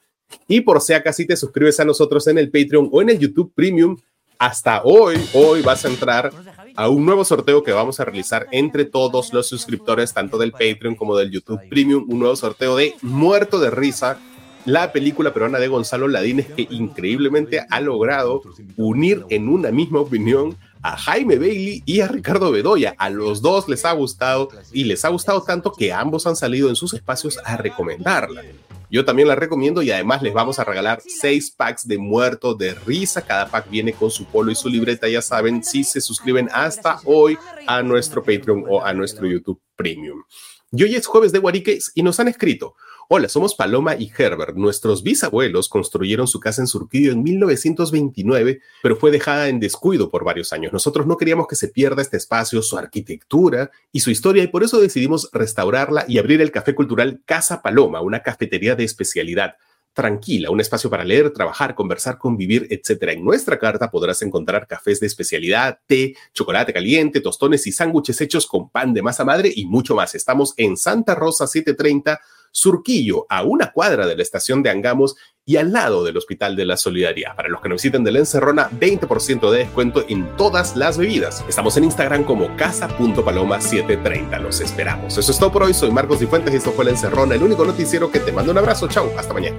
y 0.49 0.61
por 0.61 0.81
si 0.81 0.93
acaso 0.93 1.23
te 1.27 1.37
suscribes 1.37 1.81
a 1.81 1.85
nosotros 1.85 2.27
en 2.27 2.39
el 2.39 2.51
Patreon 2.51 2.89
o 2.93 3.03
en 3.03 3.11
el 3.11 3.19
YouTube 3.19 3.53
Premium, 3.55 3.97
hasta 4.39 4.83
hoy, 4.85 5.17
hoy 5.35 5.61
vas 5.61 5.85
a 5.85 5.89
entrar 5.89 6.33
a 6.75 6.89
un 6.89 7.05
nuevo 7.05 7.25
sorteo 7.27 7.63
que 7.63 7.73
vamos 7.73 8.01
a 8.01 8.07
realizar 8.07 8.47
entre 8.53 8.87
todos 8.87 9.35
los 9.35 9.47
suscriptores, 9.47 10.15
tanto 10.15 10.39
del 10.39 10.53
Patreon 10.53 10.95
como 10.95 11.17
del 11.17 11.31
YouTube 11.31 11.61
Premium, 11.69 12.07
un 12.09 12.21
nuevo 12.21 12.37
sorteo 12.37 12.75
de 12.75 12.95
Muerto 13.03 13.61
de 13.61 13.71
Risa, 13.71 14.19
la 14.65 14.93
película 14.93 15.33
peruana 15.33 15.59
de 15.59 15.69
Gonzalo 15.69 16.09
Ladines 16.09 16.47
que 16.47 16.67
increíblemente 16.71 17.65
ha 17.69 17.81
logrado 17.81 18.43
unir 18.77 19.25
en 19.29 19.49
una 19.49 19.71
misma 19.71 20.01
opinión 20.01 20.57
a 20.83 20.97
Jaime 20.97 21.37
Bailey 21.37 21.83
y 21.85 22.01
a 22.01 22.09
Ricardo 22.09 22.51
Bedoya. 22.51 22.95
A 22.99 23.11
los 23.11 23.43
dos 23.43 23.69
les 23.69 23.85
ha 23.85 23.93
gustado 23.93 24.49
y 24.73 24.85
les 24.85 25.05
ha 25.05 25.09
gustado 25.09 25.43
tanto 25.43 25.73
que 25.73 25.93
ambos 25.93 26.27
han 26.27 26.37
salido 26.37 26.69
en 26.69 26.77
sus 26.77 26.95
espacios 26.95 27.39
a 27.45 27.57
recomendarla. 27.57 28.43
Yo 28.91 29.05
también 29.05 29.29
la 29.29 29.37
recomiendo 29.37 29.83
y 29.83 29.91
además 29.93 30.21
les 30.21 30.33
vamos 30.33 30.59
a 30.59 30.65
regalar 30.65 31.01
seis 31.07 31.51
packs 31.51 31.87
de 31.87 31.97
muerto 31.97 32.55
de 32.55 32.75
risa. 32.75 33.23
Cada 33.23 33.49
pack 33.49 33.71
viene 33.71 33.93
con 33.93 34.11
su 34.11 34.25
polo 34.25 34.51
y 34.51 34.57
su 34.57 34.69
libreta, 34.69 35.09
ya 35.09 35.23
saben, 35.23 35.63
si 35.63 35.85
se 35.85 36.01
suscriben 36.01 36.49
hasta 36.53 37.01
hoy 37.05 37.39
a 37.69 37.83
nuestro 37.83 38.23
Patreon 38.23 38.65
o 38.69 38.85
a 38.85 38.93
nuestro 38.93 39.29
YouTube 39.29 39.61
Premium. 39.77 40.25
Y 40.73 40.83
hoy 40.83 40.97
es 40.97 41.07
jueves 41.07 41.31
de 41.31 41.39
Guariques 41.39 41.93
y 41.95 42.03
nos 42.03 42.19
han 42.19 42.29
escrito. 42.29 42.75
Hola, 43.13 43.29
somos 43.29 43.57
Paloma 43.57 43.97
y 43.97 44.09
Herbert. 44.17 44.55
Nuestros 44.55 45.03
bisabuelos 45.03 45.69
construyeron 45.69 46.29
su 46.29 46.39
casa 46.39 46.63
en 46.63 46.69
Surquillo 46.69 47.11
en 47.11 47.25
1929, 47.25 48.61
pero 48.85 48.95
fue 48.95 49.11
dejada 49.11 49.49
en 49.49 49.59
descuido 49.59 50.09
por 50.09 50.23
varios 50.23 50.53
años. 50.53 50.73
Nosotros 50.73 51.09
no 51.09 51.17
queríamos 51.17 51.49
que 51.49 51.57
se 51.57 51.67
pierda 51.67 52.03
este 52.03 52.19
espacio, 52.19 52.63
su 52.63 52.79
arquitectura 52.79 53.73
y 53.91 53.99
su 53.99 54.13
historia, 54.13 54.45
y 54.45 54.47
por 54.47 54.63
eso 54.63 54.81
decidimos 54.81 55.29
restaurarla 55.33 56.05
y 56.07 56.19
abrir 56.19 56.41
el 56.41 56.53
café 56.53 56.73
cultural 56.77 57.21
Casa 57.25 57.63
Paloma, 57.63 58.01
una 58.01 58.23
cafetería 58.23 58.77
de 58.77 58.85
especialidad 58.85 59.57
tranquila, 59.93 60.53
un 60.53 60.61
espacio 60.61 60.89
para 60.89 61.03
leer, 61.03 61.33
trabajar, 61.33 61.75
conversar, 61.75 62.17
convivir, 62.17 62.69
etc. 62.71 63.09
En 63.09 63.25
nuestra 63.25 63.59
carta 63.59 63.91
podrás 63.91 64.23
encontrar 64.23 64.69
cafés 64.69 65.01
de 65.01 65.09
especialidad, 65.09 65.81
té, 65.89 66.15
chocolate 66.33 66.73
caliente, 66.73 67.21
tostones 67.21 67.67
y 67.67 67.73
sándwiches 67.73 68.21
hechos 68.21 68.47
con 68.47 68.71
pan 68.71 68.95
de 68.95 69.03
masa 69.03 69.25
madre 69.25 69.53
y 69.53 69.67
mucho 69.67 69.97
más. 69.97 70.15
Estamos 70.15 70.55
en 70.57 70.77
Santa 70.77 71.17
Rosa 71.17 71.49
730 71.49 72.21
Surquillo, 72.51 73.27
a 73.29 73.43
una 73.43 73.73
cuadra 73.73 74.07
de 74.07 74.17
la 74.17 74.23
estación 74.23 74.63
de 74.63 74.71
Angamos 74.71 75.17
y 75.45 75.57
al 75.57 75.73
lado 75.73 76.05
del 76.05 76.17
Hospital 76.17 76.55
de 76.55 76.65
la 76.65 76.77
Solidaridad. 76.77 77.35
Para 77.35 77.49
los 77.49 77.61
que 77.61 77.69
nos 77.69 77.83
visiten 77.83 78.05
de 78.05 78.13
la 78.13 78.21
Encerrona, 78.21 78.71
20% 78.71 79.51
de 79.51 79.59
descuento 79.59 80.05
en 80.09 80.37
todas 80.37 80.77
las 80.77 80.97
bebidas. 80.97 81.45
Estamos 81.49 81.77
en 81.77 81.85
Instagram 81.85 82.25
como 82.25 82.57
casa.paloma730. 82.57 84.41
Los 84.41 84.61
esperamos. 84.61 85.19
Eso 85.19 85.33
es 85.33 85.39
todo 85.39 85.51
por 85.51 85.65
hoy. 85.65 85.75
Soy 85.75 85.91
Marcos 85.91 86.21
Cifuentes 86.21 86.55
y 86.55 86.59
esto 86.59 86.73
fue 86.73 86.85
la 86.85 86.93
Encerrona, 86.93 87.35
el 87.35 87.43
único 87.43 87.65
noticiero 87.65 88.11
que 88.11 88.21
te 88.21 88.33
manda 88.33 88.53
un 88.53 88.59
abrazo. 88.59 88.87
Chao, 88.89 89.11
hasta 89.17 89.35
mañana. 89.35 89.59